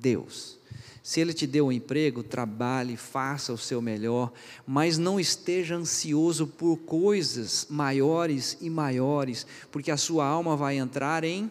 Deus. 0.00 0.59
Se 1.02 1.20
Ele 1.20 1.32
te 1.32 1.46
deu 1.46 1.66
um 1.66 1.72
emprego, 1.72 2.22
trabalhe, 2.22 2.96
faça 2.96 3.52
o 3.52 3.58
seu 3.58 3.80
melhor, 3.80 4.32
mas 4.66 4.98
não 4.98 5.18
esteja 5.18 5.76
ansioso 5.76 6.46
por 6.46 6.76
coisas 6.78 7.66
maiores 7.70 8.58
e 8.60 8.68
maiores, 8.68 9.46
porque 9.70 9.90
a 9.90 9.96
sua 9.96 10.26
alma 10.26 10.56
vai 10.56 10.76
entrar 10.76 11.24
em 11.24 11.50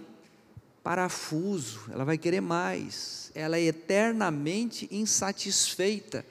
parafuso, 0.83 1.81
ela 1.91 2.05
vai 2.05 2.17
querer 2.17 2.41
mais, 2.41 3.31
ela 3.35 3.57
é 3.57 3.63
eternamente 3.63 4.87
insatisfeita. 4.91 6.25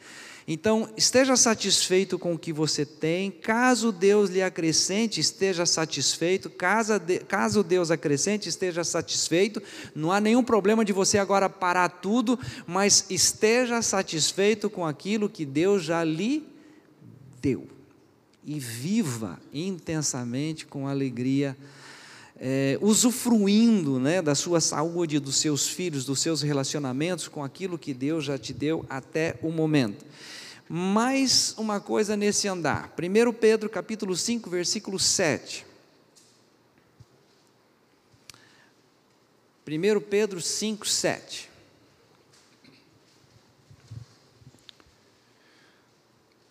Então, 0.51 0.89
esteja 0.97 1.37
satisfeito 1.37 2.19
com 2.19 2.33
o 2.33 2.39
que 2.39 2.55
você 2.55 2.87
tem, 2.87 3.31
caso 3.31 3.93
Deus 3.93 4.31
lhe 4.31 4.41
acrescente, 4.41 5.21
esteja 5.21 5.67
satisfeito, 5.67 6.49
caso, 6.49 7.63
Deus 7.63 7.91
acrescente, 7.91 8.49
esteja 8.49 8.83
satisfeito, 8.83 9.63
não 9.95 10.11
há 10.11 10.19
nenhum 10.19 10.43
problema 10.43 10.87
de 10.87 10.91
você 10.91 11.19
agora 11.19 11.51
parar 11.51 11.91
tudo, 11.91 12.39
mas 12.67 13.05
esteja 13.11 13.83
satisfeito 13.83 14.71
com 14.71 14.87
aquilo 14.87 15.29
que 15.29 15.45
Deus 15.45 15.85
já 15.85 16.03
lhe 16.03 16.49
deu. 17.43 17.69
E 18.43 18.59
viva 18.59 19.39
intensamente 19.53 20.65
com 20.65 20.89
alegria. 20.89 21.55
É, 22.41 22.79
usufruindo 22.81 23.99
né, 23.99 24.23
da 24.23 24.35
sua 24.35 24.61
saúde, 24.61 25.19
dos 25.19 25.37
seus 25.37 25.69
filhos, 25.69 26.05
dos 26.07 26.21
seus 26.21 26.41
relacionamentos 26.41 27.27
com 27.27 27.43
aquilo 27.43 27.77
que 27.77 27.93
Deus 27.93 28.25
já 28.25 28.39
te 28.39 28.55
deu 28.55 28.87
até 28.89 29.37
o 29.43 29.51
momento 29.51 30.07
mais 30.69 31.55
uma 31.57 31.81
coisa 31.81 32.17
nesse 32.17 32.47
andar. 32.47 32.93
1 32.99 33.33
Pedro 33.33 33.71
capítulo 33.71 34.15
5, 34.15 34.51
versículo 34.51 34.99
7. 34.99 35.65
1 39.67 40.01
Pedro 40.01 40.41
5, 40.41 40.87
7. 40.87 41.49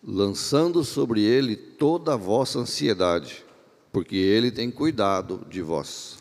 Lançando 0.03 0.83
sobre 0.83 1.21
ele 1.21 1.55
toda 1.55 2.13
a 2.13 2.17
vossa 2.17 2.59
ansiedade, 2.59 3.45
porque 3.91 4.15
ele 4.15 4.51
tem 4.51 4.71
cuidado 4.71 5.45
de 5.49 5.61
vós. 5.61 6.17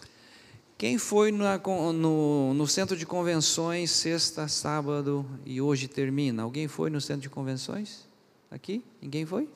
Quem 0.79 0.99
foi 0.99 1.33
no, 1.33 2.53
no, 2.53 2.67
centro 2.67 2.99
de 2.99 3.07
convenções 3.07 3.91
sexta, 3.91 4.47
sábado 4.47 5.25
e 5.47 5.59
hoje 5.59 5.89
termina? 5.89 6.43
Alguém 6.43 6.69
foi 6.69 6.91
no 6.91 7.01
centro 7.01 7.23
de 7.23 7.31
convenções? 7.31 8.07
Aqui? 8.51 8.85
Ninguém 9.01 9.25
foi? 9.25 9.49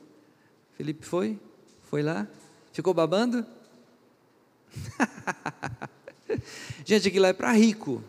Felipe 0.78 1.04
foi? 1.04 1.38
Foi 1.82 2.02
lá? 2.02 2.26
Ficou 2.72 2.94
babando? 2.94 3.44
Gente, 6.86 7.08
aquilo 7.08 7.26
é 7.26 7.34
para 7.34 7.52
rico, 7.52 8.02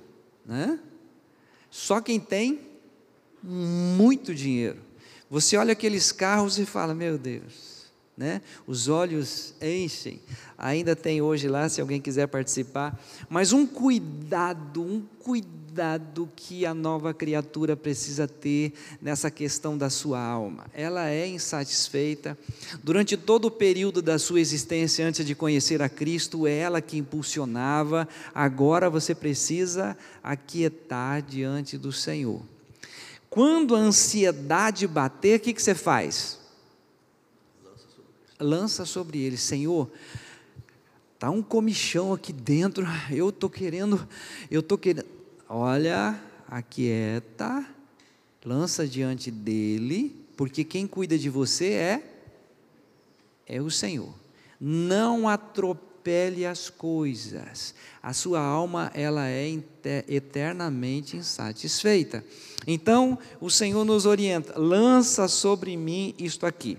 né? 0.46 0.80
Só 1.70 2.00
quem 2.00 2.18
tem 2.18 2.62
muito 3.44 4.34
dinheiro. 4.34 4.80
Você 5.30 5.58
olha 5.58 5.74
aqueles 5.74 6.14
carros 6.14 6.58
e 6.58 6.66
fala: 6.66 6.96
Meu 6.96 7.18
Deus, 7.18 7.71
né? 8.18 8.42
Os 8.68 8.88
olhos 8.88 9.54
enchem. 9.62 10.22
Ainda 10.58 10.96
tem 10.96 11.22
hoje 11.22 11.48
lá, 11.48 11.68
se 11.68 11.82
alguém 11.82 12.00
quiser 12.00 12.28
participar. 12.28 13.00
Mas 13.30 13.52
um 13.52 13.66
cuidado, 13.66 14.82
um 14.82 15.02
cuidado 15.20 16.30
que 16.36 16.66
a 16.66 16.74
nova 16.74 17.14
criatura 17.14 17.76
precisa 17.76 18.28
ter 18.28 18.74
nessa 19.02 19.32
questão 19.32 19.78
da 19.78 19.90
sua 19.90 20.20
alma. 20.20 20.66
Ela 20.74 21.10
é 21.10 21.26
insatisfeita. 21.28 22.38
Durante 22.84 23.16
todo 23.16 23.46
o 23.46 23.52
período 23.52 24.02
da 24.02 24.20
sua 24.20 24.42
existência, 24.42 25.08
antes 25.08 25.26
de 25.26 25.34
conhecer 25.34 25.82
a 25.82 25.90
Cristo, 25.90 26.46
é 26.46 26.58
ela 26.58 26.82
que 26.82 26.98
impulsionava. 26.98 28.08
Agora 28.36 28.90
você 28.90 29.16
precisa 29.16 29.98
aquietar 30.22 31.22
diante 31.22 31.78
do 31.78 31.92
Senhor. 31.92 32.42
Quando 33.30 33.76
a 33.76 33.80
ansiedade 33.80 34.86
bater, 34.86 35.38
o 35.38 35.40
que, 35.40 35.54
que 35.54 35.62
você 35.62 35.74
faz? 35.74 36.41
Lança 38.42 38.86
sobre 38.86 39.20
ele: 39.20 39.38
Senhor, 39.38 39.90
tá 41.18 41.30
um 41.30 41.42
comichão 41.42 42.14
aqui 42.14 42.34
dentro, 42.34 42.86
eu 43.10 43.30
estou 43.30 43.50
querendo, 43.50 44.08
eu 44.50 44.60
estou 44.60 44.78
querendo. 44.78 45.06
Olha, 45.48 46.20
aquieta, 46.48 47.66
lança 48.44 48.88
diante 48.88 49.30
dele, 49.30 50.16
porque 50.36 50.64
quem 50.64 50.88
cuida 50.88 51.18
de 51.18 51.30
você 51.30 51.72
é 51.72 52.12
é 53.46 53.62
o 53.62 53.70
Senhor. 53.70 54.14
Não 54.60 55.28
atropele 55.28 56.46
as 56.46 56.70
coisas. 56.70 57.76
A 58.02 58.14
sua 58.14 58.40
alma 58.40 58.90
ela 58.94 59.28
é 59.28 59.60
eternamente 60.08 61.18
insatisfeita. 61.18 62.24
Então, 62.66 63.20
o 63.40 63.50
Senhor 63.50 63.84
nos 63.84 64.06
orienta: 64.06 64.58
lança 64.58 65.28
sobre 65.28 65.76
mim 65.76 66.16
isto 66.18 66.46
aqui. 66.46 66.78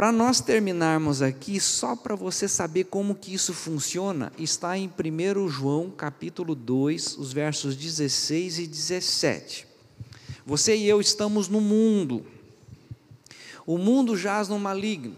Para 0.00 0.12
nós 0.12 0.40
terminarmos 0.40 1.20
aqui, 1.20 1.60
só 1.60 1.94
para 1.94 2.14
você 2.14 2.48
saber 2.48 2.84
como 2.84 3.14
que 3.14 3.34
isso 3.34 3.52
funciona, 3.52 4.32
está 4.38 4.74
em 4.78 4.88
1 4.88 5.46
João 5.46 5.90
capítulo 5.90 6.54
2, 6.54 7.18
os 7.18 7.34
versos 7.34 7.76
16 7.76 8.60
e 8.60 8.66
17. 8.66 9.66
Você 10.46 10.74
e 10.74 10.88
eu 10.88 11.02
estamos 11.02 11.48
no 11.48 11.60
mundo. 11.60 12.24
O 13.66 13.76
mundo 13.76 14.16
jaz 14.16 14.48
no 14.48 14.58
maligno. 14.58 15.14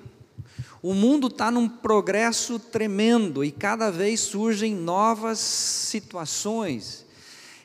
O 0.82 0.94
mundo 0.94 1.28
está 1.28 1.48
num 1.48 1.68
progresso 1.68 2.58
tremendo 2.58 3.44
e 3.44 3.52
cada 3.52 3.88
vez 3.88 4.18
surgem 4.18 4.74
novas 4.74 5.38
situações. 5.38 7.06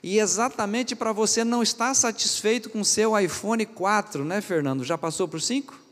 E 0.03 0.19
exatamente 0.19 0.95
para 0.95 1.11
você 1.11 1.43
não 1.43 1.63
estar 1.63 1.95
satisfeito 1.95 2.69
com 2.69 2.83
seu 2.83 3.19
iPhone 3.19 3.65
4, 3.65 4.23
né, 4.23 4.39
Fernando? 4.39 4.83
Já 4.83 4.99
passou 4.99 5.27
o 5.27 5.39
5? 5.39 5.86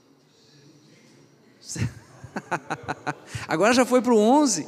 Agora 3.47 3.73
já 3.73 3.85
foi 3.85 4.01
para 4.01 4.13
o 4.13 4.17
11. 4.17 4.67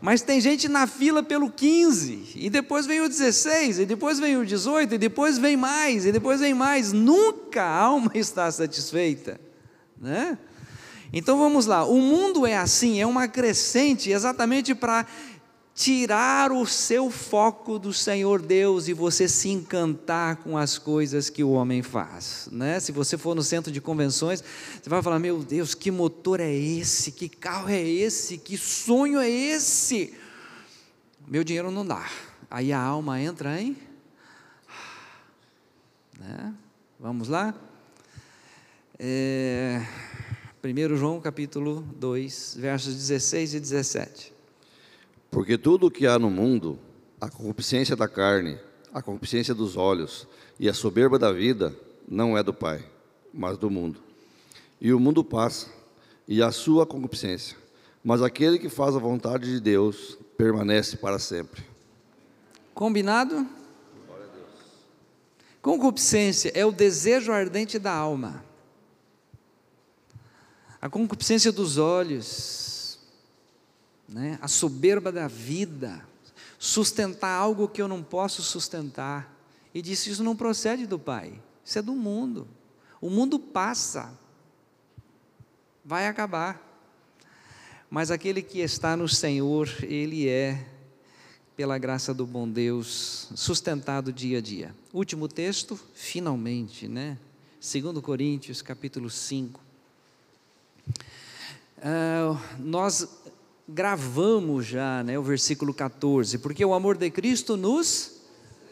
Mas 0.00 0.22
tem 0.22 0.40
gente 0.40 0.68
na 0.68 0.86
fila 0.86 1.22
pelo 1.22 1.50
15, 1.50 2.32
e 2.36 2.48
depois 2.48 2.86
vem 2.86 3.00
o 3.00 3.08
16, 3.08 3.80
e 3.80 3.86
depois 3.86 4.20
vem 4.20 4.36
o 4.36 4.46
18, 4.46 4.94
e 4.94 4.98
depois 4.98 5.38
vem 5.38 5.56
mais, 5.56 6.06
e 6.06 6.12
depois 6.12 6.40
vem 6.40 6.54
mais. 6.54 6.92
Nunca 6.92 7.64
a 7.64 7.80
alma 7.80 8.10
está 8.14 8.50
satisfeita, 8.50 9.40
né? 10.00 10.38
Então 11.12 11.38
vamos 11.38 11.66
lá, 11.66 11.84
o 11.84 12.00
mundo 12.00 12.46
é 12.46 12.56
assim, 12.56 13.00
é 13.00 13.06
uma 13.06 13.26
crescente 13.26 14.10
exatamente 14.10 14.74
para 14.74 15.06
tirar 15.78 16.50
o 16.50 16.66
seu 16.66 17.08
foco 17.08 17.78
do 17.78 17.92
Senhor 17.92 18.42
Deus 18.42 18.88
e 18.88 18.92
você 18.92 19.28
se 19.28 19.48
encantar 19.48 20.38
com 20.38 20.58
as 20.58 20.76
coisas 20.76 21.30
que 21.30 21.44
o 21.44 21.52
homem 21.52 21.84
faz, 21.84 22.48
né? 22.50 22.80
Se 22.80 22.90
você 22.90 23.16
for 23.16 23.32
no 23.36 23.44
centro 23.44 23.70
de 23.70 23.80
convenções, 23.80 24.42
você 24.42 24.90
vai 24.90 25.00
falar: 25.00 25.20
"Meu 25.20 25.38
Deus, 25.38 25.76
que 25.76 25.92
motor 25.92 26.40
é 26.40 26.52
esse? 26.52 27.12
Que 27.12 27.28
carro 27.28 27.68
é 27.68 27.80
esse? 27.80 28.38
Que 28.38 28.58
sonho 28.58 29.20
é 29.20 29.30
esse?" 29.30 30.12
Meu 31.28 31.44
dinheiro 31.44 31.70
não 31.70 31.86
dá. 31.86 32.04
Aí 32.50 32.72
a 32.72 32.80
alma 32.80 33.20
entra 33.20 33.60
em 33.60 33.76
né? 36.18 36.54
Vamos 36.98 37.28
lá? 37.28 37.54
É... 38.98 39.80
1 40.60 40.96
João 40.96 41.20
capítulo 41.20 41.82
2, 41.94 42.56
versos 42.58 42.96
16 42.96 43.54
e 43.54 43.60
17. 43.60 44.37
Porque 45.30 45.58
tudo 45.58 45.86
o 45.86 45.90
que 45.90 46.06
há 46.06 46.18
no 46.18 46.30
mundo, 46.30 46.78
a 47.20 47.28
concupiscência 47.28 47.94
da 47.94 48.08
carne, 48.08 48.58
a 48.92 49.02
concupiscência 49.02 49.54
dos 49.54 49.76
olhos 49.76 50.26
e 50.58 50.68
a 50.68 50.74
soberba 50.74 51.18
da 51.18 51.32
vida, 51.32 51.74
não 52.08 52.36
é 52.36 52.42
do 52.42 52.54
Pai, 52.54 52.84
mas 53.32 53.58
do 53.58 53.70
mundo. 53.70 54.00
E 54.80 54.92
o 54.92 55.00
mundo 55.00 55.22
passa, 55.22 55.68
e 56.26 56.42
a 56.42 56.50
sua 56.50 56.86
concupiscência, 56.86 57.56
mas 58.02 58.22
aquele 58.22 58.58
que 58.58 58.68
faz 58.68 58.96
a 58.96 58.98
vontade 58.98 59.52
de 59.52 59.60
Deus 59.60 60.18
permanece 60.36 60.96
para 60.96 61.18
sempre. 61.18 61.62
Combinado? 62.74 63.46
Concupiscência 65.60 66.52
é 66.54 66.64
o 66.64 66.72
desejo 66.72 67.32
ardente 67.32 67.78
da 67.78 67.92
alma 67.92 68.48
a 70.80 70.88
concupiscência 70.88 71.50
dos 71.50 71.76
olhos, 71.76 72.77
né? 74.08 74.38
a 74.40 74.48
soberba 74.48 75.12
da 75.12 75.28
vida, 75.28 76.02
sustentar 76.58 77.30
algo 77.30 77.68
que 77.68 77.82
eu 77.82 77.88
não 77.88 78.02
posso 78.02 78.42
sustentar. 78.42 79.36
E 79.74 79.82
disse: 79.82 80.10
Isso 80.10 80.24
não 80.24 80.34
procede 80.34 80.86
do 80.86 80.98
Pai, 80.98 81.40
isso 81.64 81.78
é 81.78 81.82
do 81.82 81.92
mundo. 81.92 82.48
O 83.00 83.10
mundo 83.10 83.38
passa, 83.38 84.12
vai 85.84 86.06
acabar. 86.06 86.64
Mas 87.90 88.10
aquele 88.10 88.42
que 88.42 88.60
está 88.60 88.96
no 88.96 89.08
Senhor, 89.08 89.68
ele 89.82 90.28
é, 90.28 90.66
pela 91.56 91.78
graça 91.78 92.12
do 92.12 92.26
bom 92.26 92.48
Deus, 92.48 93.30
sustentado 93.34 94.12
dia 94.12 94.38
a 94.38 94.40
dia. 94.40 94.74
Último 94.92 95.26
texto, 95.26 95.78
finalmente, 95.94 96.86
né? 96.86 97.18
2 97.60 97.98
Coríntios, 98.00 98.62
capítulo 98.62 99.08
5. 99.08 99.60
Uh, 101.78 102.38
nós 102.58 103.08
gravamos 103.68 104.66
já 104.66 105.02
né, 105.02 105.18
o 105.18 105.22
versículo 105.22 105.74
14, 105.74 106.38
porque 106.38 106.64
o 106.64 106.72
amor 106.72 106.96
de 106.96 107.10
Cristo 107.10 107.56
nos 107.56 108.16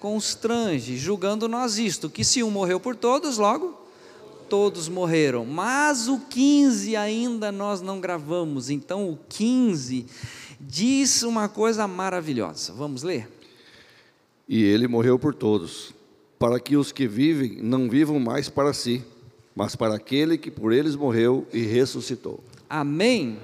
constrange, 0.00 0.96
julgando 0.96 1.48
nós 1.48 1.78
isto, 1.78 2.08
que 2.08 2.24
se 2.24 2.42
um 2.42 2.50
morreu 2.50 2.80
por 2.80 2.96
todos, 2.96 3.38
logo 3.38 3.86
todos 4.48 4.88
morreram. 4.88 5.44
Mas 5.44 6.08
o 6.08 6.20
15 6.20 6.96
ainda 6.96 7.52
nós 7.52 7.80
não 7.80 8.00
gravamos, 8.00 8.70
então 8.70 9.08
o 9.10 9.18
15 9.28 10.06
diz 10.60 11.22
uma 11.22 11.48
coisa 11.48 11.86
maravilhosa. 11.86 12.72
Vamos 12.72 13.02
ler? 13.02 13.28
E 14.48 14.62
ele 14.62 14.86
morreu 14.86 15.18
por 15.18 15.34
todos, 15.34 15.92
para 16.38 16.60
que 16.60 16.76
os 16.76 16.92
que 16.92 17.06
vivem 17.06 17.58
não 17.60 17.88
vivam 17.88 18.18
mais 18.20 18.48
para 18.48 18.72
si, 18.72 19.02
mas 19.54 19.74
para 19.74 19.94
aquele 19.94 20.38
que 20.38 20.50
por 20.50 20.72
eles 20.72 20.94
morreu 20.94 21.46
e 21.52 21.62
ressuscitou. 21.62 22.42
Amém? 22.68 23.38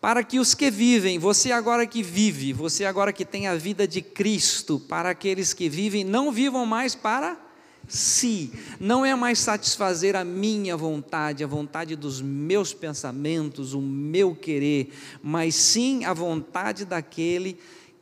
Para 0.00 0.24
que 0.24 0.38
os 0.38 0.54
que 0.54 0.70
vivem, 0.70 1.18
você 1.18 1.52
agora 1.52 1.86
que 1.86 2.02
vive, 2.02 2.54
você 2.54 2.86
agora 2.86 3.12
que 3.12 3.24
tem 3.24 3.46
a 3.46 3.54
vida 3.54 3.86
de 3.86 4.00
Cristo, 4.00 4.80
para 4.80 5.10
aqueles 5.10 5.52
que 5.52 5.68
vivem, 5.68 6.04
não 6.04 6.32
vivam 6.32 6.64
mais 6.64 6.94
para 6.94 7.38
si, 7.86 8.52
não 8.78 9.04
é 9.04 9.14
mais 9.14 9.38
satisfazer 9.40 10.16
a 10.16 10.24
minha 10.24 10.74
vontade, 10.76 11.44
a 11.44 11.46
vontade 11.46 11.96
dos 11.96 12.22
meus 12.22 12.72
pensamentos, 12.72 13.74
o 13.74 13.80
meu 13.80 14.34
querer, 14.34 14.90
mas 15.22 15.54
sim 15.54 16.04
a 16.04 16.14
vontade 16.14 16.86
daquele 16.86 17.58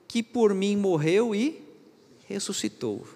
que 0.07 0.23
por 0.23 0.55
mim 0.55 0.77
morreu 0.77 1.35
e 1.35 1.61
ressuscitou. 2.29 3.07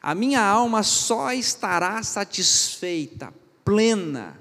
A 0.00 0.14
minha 0.14 0.40
alma 0.40 0.82
só 0.82 1.32
estará 1.32 2.02
satisfeita, 2.02 3.34
plena, 3.64 4.40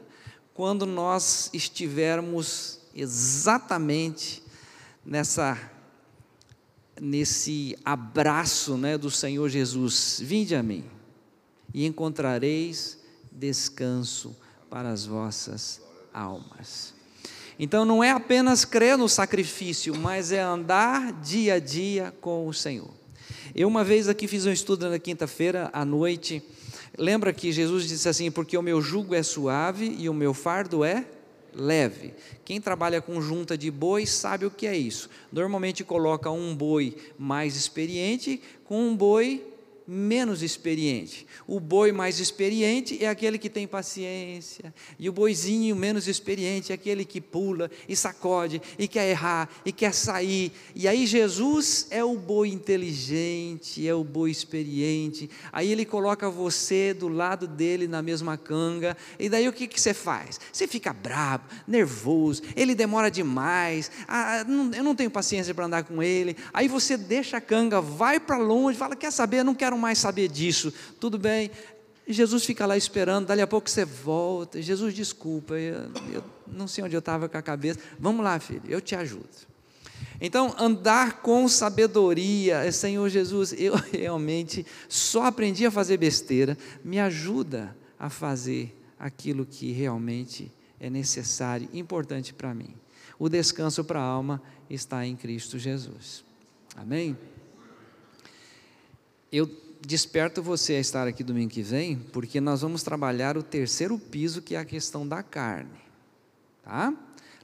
quando 0.53 0.85
nós 0.85 1.49
estivermos 1.51 2.84
exatamente 2.95 4.41
nessa 5.05 5.71
nesse 6.99 7.77
abraço, 7.83 8.77
né, 8.77 8.97
do 8.97 9.11
Senhor 9.11 9.49
Jesus. 9.49 10.21
Vinde 10.23 10.55
a 10.55 10.63
mim 10.63 10.85
e 11.73 11.85
encontrareis 11.85 12.97
descanso 13.29 14.33
para 14.69 14.89
as 14.89 15.05
vossas 15.05 15.81
almas. 16.13 16.93
Então 17.59 17.83
não 17.83 18.01
é 18.01 18.11
apenas 18.11 18.63
crer 18.63 18.97
no 18.97 19.09
sacrifício, 19.09 19.93
mas 19.93 20.31
é 20.31 20.41
andar 20.41 21.11
dia 21.21 21.55
a 21.55 21.59
dia 21.59 22.13
com 22.21 22.47
o 22.47 22.53
Senhor. 22.53 22.89
Eu 23.53 23.67
uma 23.67 23.83
vez 23.83 24.07
aqui 24.07 24.25
fiz 24.25 24.45
um 24.45 24.51
estudo 24.51 24.89
na 24.89 24.97
quinta-feira 24.97 25.69
à 25.73 25.83
noite 25.83 26.41
Lembra 26.97 27.33
que 27.33 27.51
Jesus 27.51 27.87
disse 27.87 28.07
assim: 28.07 28.31
porque 28.31 28.57
o 28.57 28.61
meu 28.61 28.81
jugo 28.81 29.13
é 29.13 29.23
suave 29.23 29.95
e 29.97 30.09
o 30.09 30.13
meu 30.13 30.33
fardo 30.33 30.83
é 30.83 31.05
leve. 31.55 32.13
Quem 32.43 32.59
trabalha 32.61 33.01
com 33.01 33.21
junta 33.21 33.57
de 33.57 33.71
bois 33.71 34.09
sabe 34.09 34.45
o 34.45 34.51
que 34.51 34.67
é 34.67 34.77
isso. 34.77 35.09
Normalmente 35.31 35.83
coloca 35.83 36.29
um 36.29 36.55
boi 36.55 36.95
mais 37.17 37.55
experiente 37.55 38.41
com 38.65 38.89
um 38.89 38.95
boi 38.95 39.54
menos 39.87 40.41
experiente. 40.41 41.27
O 41.47 41.59
boi 41.59 41.91
mais 41.91 42.19
experiente 42.19 43.03
é 43.03 43.07
aquele 43.07 43.37
que 43.37 43.49
tem 43.49 43.67
paciência, 43.67 44.73
e 44.97 45.07
o 45.09 45.13
boizinho 45.13 45.75
menos 45.75 46.07
experiente 46.07 46.71
é 46.71 46.75
aquele 46.75 47.05
que 47.05 47.21
pula 47.21 47.69
e 47.87 47.95
sacode 47.95 48.61
e 48.77 48.87
quer 48.87 49.09
errar 49.09 49.49
e 49.65 49.71
quer 49.71 49.93
sair. 49.93 50.51
E 50.73 50.87
aí 50.87 51.05
Jesus 51.05 51.87
é 51.89 52.03
o 52.03 52.17
boi 52.17 52.49
inteligente, 52.49 53.87
é 53.87 53.93
o 53.93 54.03
boi 54.03 54.31
experiente. 54.31 55.29
Aí 55.51 55.71
ele 55.71 55.85
coloca 55.85 56.29
você 56.29 56.93
do 56.93 57.07
lado 57.07 57.47
dele 57.47 57.87
na 57.87 58.01
mesma 58.01 58.37
canga, 58.37 58.97
e 59.19 59.29
daí 59.29 59.47
o 59.47 59.53
que, 59.53 59.67
que 59.67 59.79
você 59.79 59.93
faz? 59.93 60.39
Você 60.51 60.67
fica 60.67 60.93
bravo, 60.93 61.43
nervoso, 61.67 62.41
ele 62.55 62.73
demora 62.73 63.11
demais, 63.11 63.91
ah, 64.07 64.45
eu 64.75 64.83
não 64.83 64.95
tenho 64.95 65.11
paciência 65.11 65.53
para 65.53 65.65
andar 65.65 65.83
com 65.83 66.01
ele. 66.01 66.35
Aí 66.53 66.67
você 66.67 66.97
deixa 66.97 67.37
a 67.37 67.41
canga, 67.41 67.81
vai 67.81 68.19
para 68.19 68.37
longe, 68.37 68.77
fala: 68.77 68.95
Quer 68.95 69.11
saber? 69.11 69.39
Eu 69.39 69.43
não 69.43 69.55
quero 69.55 69.74
quero 69.75 69.77
mais 69.77 69.97
saber 69.97 70.29
disso. 70.29 70.73
Tudo 70.99 71.19
bem. 71.19 71.51
Jesus 72.07 72.45
fica 72.45 72.65
lá 72.65 72.77
esperando, 72.77 73.27
dali 73.27 73.41
a 73.41 73.47
pouco 73.47 73.69
você 73.69 73.83
volta. 73.83 74.61
Jesus, 74.61 74.93
desculpa, 74.93 75.55
eu, 75.55 75.91
eu 76.13 76.23
não 76.47 76.67
sei 76.67 76.83
onde 76.83 76.95
eu 76.95 76.99
estava 76.99 77.27
com 77.27 77.37
a 77.37 77.41
cabeça. 77.41 77.79
Vamos 77.99 78.23
lá, 78.23 78.39
filho, 78.39 78.61
eu 78.67 78.79
te 78.79 78.95
ajudo. 78.95 79.27
Então, 80.21 80.55
andar 80.57 81.21
com 81.21 81.47
sabedoria, 81.47 82.71
Senhor 82.71 83.09
Jesus, 83.09 83.53
eu 83.53 83.73
realmente 83.91 84.65
só 84.87 85.25
aprendi 85.25 85.65
a 85.65 85.71
fazer 85.71 85.97
besteira, 85.97 86.57
me 86.83 86.99
ajuda 86.99 87.75
a 87.99 88.09
fazer 88.09 88.75
aquilo 88.99 89.45
que 89.45 89.71
realmente 89.71 90.51
é 90.79 90.89
necessário, 90.89 91.67
importante 91.73 92.33
para 92.33 92.53
mim. 92.53 92.73
O 93.17 93.27
descanso 93.27 93.83
para 93.83 93.99
a 93.99 94.03
alma 94.03 94.41
está 94.69 95.05
em 95.05 95.15
Cristo 95.15 95.57
Jesus. 95.57 96.23
Amém? 96.75 97.17
Eu 99.31 99.64
desperto 99.85 100.41
você 100.41 100.73
a 100.73 100.79
estar 100.79 101.07
aqui 101.07 101.23
domingo 101.23 101.51
que 101.51 101.61
vem, 101.61 101.97
porque 101.97 102.41
nós 102.41 102.61
vamos 102.61 102.83
trabalhar 102.83 103.37
o 103.37 103.43
terceiro 103.43 103.97
piso, 103.97 104.41
que 104.41 104.55
é 104.55 104.59
a 104.59 104.65
questão 104.65 105.07
da 105.07 105.21
carne. 105.21 105.79
Tá? 106.63 106.93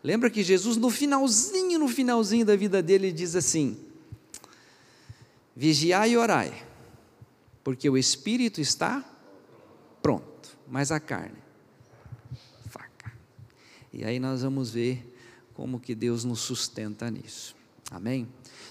Lembra 0.04 0.30
que 0.30 0.44
Jesus, 0.44 0.78
no 0.78 0.90
finalzinho, 0.90 1.78
no 1.78 1.88
finalzinho 1.88 2.46
da 2.46 2.56
vida 2.56 2.82
dele, 2.82 3.12
diz 3.12 3.36
assim: 3.36 3.78
vigiai 5.56 6.12
e 6.12 6.18
orai, 6.18 6.66
porque 7.64 7.90
o 7.90 7.98
espírito 7.98 8.60
está 8.60 9.06
pronto, 10.02 10.58
mas 10.68 10.92
a 10.92 11.00
carne, 11.00 11.38
faca. 12.68 13.14
E 13.94 14.04
aí 14.04 14.20
nós 14.20 14.42
vamos 14.42 14.72
ver 14.72 15.08
como 15.54 15.80
que 15.80 15.94
Deus 15.94 16.24
nos 16.24 16.40
sustenta 16.40 17.12
nisso. 17.12 17.56
Amém? 17.92 18.28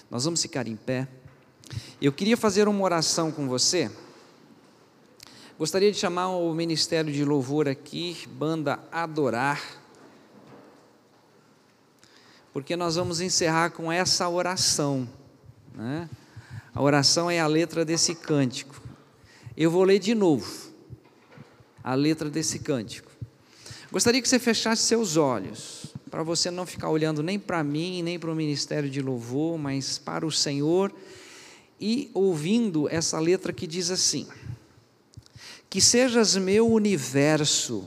Nós 0.09 0.25
vamos 0.25 0.41
ficar 0.41 0.67
em 0.67 0.75
pé. 0.75 1.07
Eu 2.01 2.11
queria 2.11 2.35
fazer 2.35 2.67
uma 2.67 2.83
oração 2.83 3.31
com 3.31 3.47
você. 3.47 3.91
Gostaria 5.57 5.91
de 5.91 5.97
chamar 5.99 6.29
o 6.29 6.53
Ministério 6.53 7.13
de 7.13 7.23
Louvor 7.23 7.67
aqui, 7.67 8.17
banda 8.31 8.79
Adorar, 8.91 9.61
porque 12.51 12.75
nós 12.75 12.95
vamos 12.95 13.21
encerrar 13.21 13.69
com 13.69 13.91
essa 13.91 14.27
oração. 14.27 15.07
Né? 15.75 16.09
A 16.73 16.81
oração 16.81 17.29
é 17.29 17.39
a 17.39 17.45
letra 17.45 17.85
desse 17.85 18.15
cântico. 18.15 18.81
Eu 19.55 19.69
vou 19.69 19.83
ler 19.83 19.99
de 19.99 20.15
novo 20.15 20.71
a 21.83 21.93
letra 21.93 22.29
desse 22.29 22.57
cântico. 22.59 23.11
Gostaria 23.91 24.21
que 24.21 24.27
você 24.29 24.39
fechasse 24.39 24.83
seus 24.83 25.17
olhos, 25.17 25.93
para 26.09 26.23
você 26.23 26.49
não 26.49 26.65
ficar 26.65 26.89
olhando 26.89 27.21
nem 27.21 27.37
para 27.37 27.63
mim, 27.63 28.01
nem 28.01 28.17
para 28.17 28.31
o 28.31 28.35
Ministério 28.35 28.89
de 28.89 29.01
Louvor, 29.01 29.57
mas 29.57 29.97
para 29.97 30.25
o 30.25 30.31
Senhor 30.31 30.91
e 31.81 32.11
ouvindo 32.13 32.87
essa 32.87 33.19
letra 33.19 33.51
que 33.51 33.65
diz 33.65 33.89
assim: 33.89 34.27
que 35.71 35.81
sejas 35.81 36.35
meu 36.35 36.69
universo. 36.69 37.85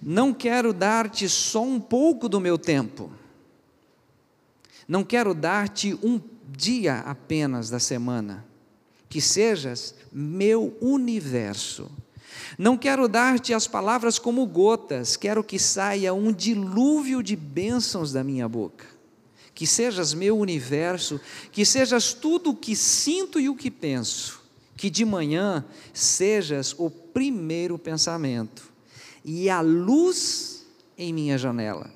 Não 0.00 0.32
quero 0.32 0.72
dar-te 0.72 1.28
só 1.28 1.62
um 1.62 1.80
pouco 1.80 2.28
do 2.28 2.40
meu 2.40 2.56
tempo. 2.56 3.10
Não 4.86 5.02
quero 5.02 5.34
dar-te 5.34 5.98
um 6.02 6.20
dia 6.48 7.00
apenas 7.00 7.68
da 7.68 7.80
semana. 7.80 8.46
Que 9.08 9.20
sejas 9.20 9.92
meu 10.12 10.76
universo. 10.80 11.90
Não 12.56 12.76
quero 12.76 13.08
dar-te 13.08 13.52
as 13.52 13.66
palavras 13.66 14.18
como 14.18 14.46
gotas, 14.46 15.16
quero 15.16 15.42
que 15.42 15.58
saia 15.58 16.14
um 16.14 16.32
dilúvio 16.32 17.22
de 17.22 17.34
bênçãos 17.34 18.12
da 18.12 18.22
minha 18.22 18.48
boca. 18.48 18.97
Que 19.58 19.66
sejas 19.66 20.14
meu 20.14 20.38
universo, 20.38 21.20
que 21.50 21.64
sejas 21.64 22.12
tudo 22.12 22.50
o 22.50 22.54
que 22.54 22.76
sinto 22.76 23.40
e 23.40 23.48
o 23.48 23.56
que 23.56 23.72
penso 23.72 24.40
que 24.76 24.88
de 24.88 25.04
manhã 25.04 25.64
sejas 25.92 26.76
o 26.78 26.88
primeiro 26.88 27.76
pensamento 27.76 28.72
e 29.24 29.50
a 29.50 29.60
luz 29.60 30.64
em 30.96 31.12
minha 31.12 31.36
janela. 31.36 31.90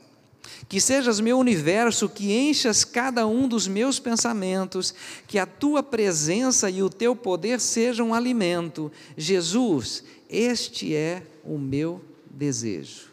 Que 0.68 0.80
sejas 0.80 1.20
meu 1.20 1.38
universo, 1.38 2.08
que 2.08 2.32
enchas 2.32 2.84
cada 2.84 3.28
um 3.28 3.46
dos 3.46 3.68
meus 3.68 4.00
pensamentos, 4.00 4.92
que 5.28 5.38
a 5.38 5.46
tua 5.46 5.84
presença 5.84 6.68
e 6.68 6.82
o 6.82 6.90
teu 6.90 7.14
poder 7.14 7.60
sejam 7.60 8.08
um 8.08 8.14
alimento. 8.14 8.90
Jesus, 9.16 10.02
este 10.28 10.96
é 10.96 11.22
o 11.44 11.56
meu 11.56 12.02
desejo. 12.28 13.12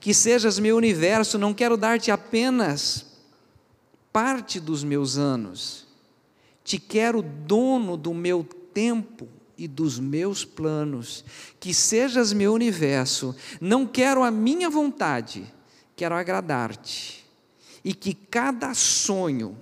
Que 0.00 0.12
sejas 0.12 0.58
meu 0.58 0.76
universo, 0.76 1.38
não 1.38 1.54
quero 1.54 1.76
dar-te 1.76 2.10
apenas 2.10 3.05
parte 4.16 4.58
dos 4.58 4.82
meus 4.82 5.18
anos, 5.18 5.86
te 6.64 6.78
quero 6.78 7.20
dono 7.20 7.98
do 7.98 8.14
meu 8.14 8.42
tempo 8.72 9.28
e 9.58 9.68
dos 9.68 9.98
meus 9.98 10.42
planos, 10.42 11.22
que 11.60 11.74
sejas 11.74 12.32
meu 12.32 12.54
universo. 12.54 13.36
Não 13.60 13.86
quero 13.86 14.22
a 14.22 14.30
minha 14.30 14.70
vontade, 14.70 15.44
quero 15.94 16.14
agradar-te. 16.14 17.26
E 17.84 17.92
que 17.92 18.14
cada 18.14 18.72
sonho 18.72 19.54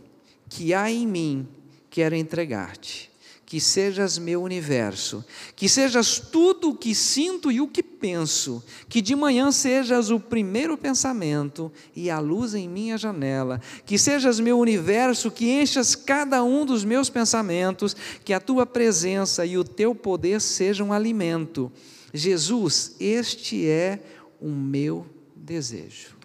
que 0.48 0.72
há 0.72 0.88
em 0.88 1.04
mim, 1.04 1.48
quero 1.90 2.14
entregar-te 2.14 3.10
que 3.54 3.60
sejas 3.60 4.18
meu 4.18 4.42
universo, 4.42 5.24
que 5.54 5.68
sejas 5.68 6.18
tudo 6.18 6.70
o 6.70 6.74
que 6.74 6.92
sinto 6.92 7.52
e 7.52 7.60
o 7.60 7.68
que 7.68 7.84
penso, 7.84 8.60
que 8.88 9.00
de 9.00 9.14
manhã 9.14 9.52
sejas 9.52 10.10
o 10.10 10.18
primeiro 10.18 10.76
pensamento 10.76 11.70
e 11.94 12.10
a 12.10 12.18
luz 12.18 12.56
em 12.56 12.68
minha 12.68 12.98
janela, 12.98 13.60
que 13.86 13.96
sejas 13.96 14.40
meu 14.40 14.58
universo, 14.58 15.30
que 15.30 15.48
enchas 15.48 15.94
cada 15.94 16.42
um 16.42 16.66
dos 16.66 16.84
meus 16.84 17.08
pensamentos, 17.08 17.94
que 18.24 18.32
a 18.32 18.40
tua 18.40 18.66
presença 18.66 19.46
e 19.46 19.56
o 19.56 19.62
teu 19.62 19.94
poder 19.94 20.40
sejam 20.40 20.92
alimento. 20.92 21.70
Jesus, 22.12 22.96
este 22.98 23.68
é 23.68 24.02
o 24.40 24.48
meu 24.48 25.06
desejo. 25.36 26.16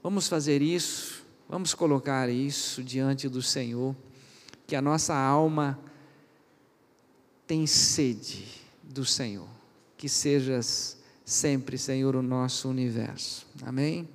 Vamos 0.00 0.28
fazer 0.28 0.62
isso, 0.62 1.24
vamos 1.48 1.74
colocar 1.74 2.30
isso 2.30 2.84
diante 2.84 3.28
do 3.28 3.42
Senhor, 3.42 3.96
que 4.64 4.76
a 4.76 4.80
nossa 4.80 5.12
alma 5.12 5.76
tem 7.46 7.66
sede 7.66 8.44
do 8.82 9.04
Senhor. 9.04 9.48
Que 9.96 10.08
sejas 10.08 10.96
sempre, 11.24 11.78
Senhor, 11.78 12.16
o 12.16 12.22
nosso 12.22 12.68
universo. 12.68 13.46
Amém? 13.62 14.08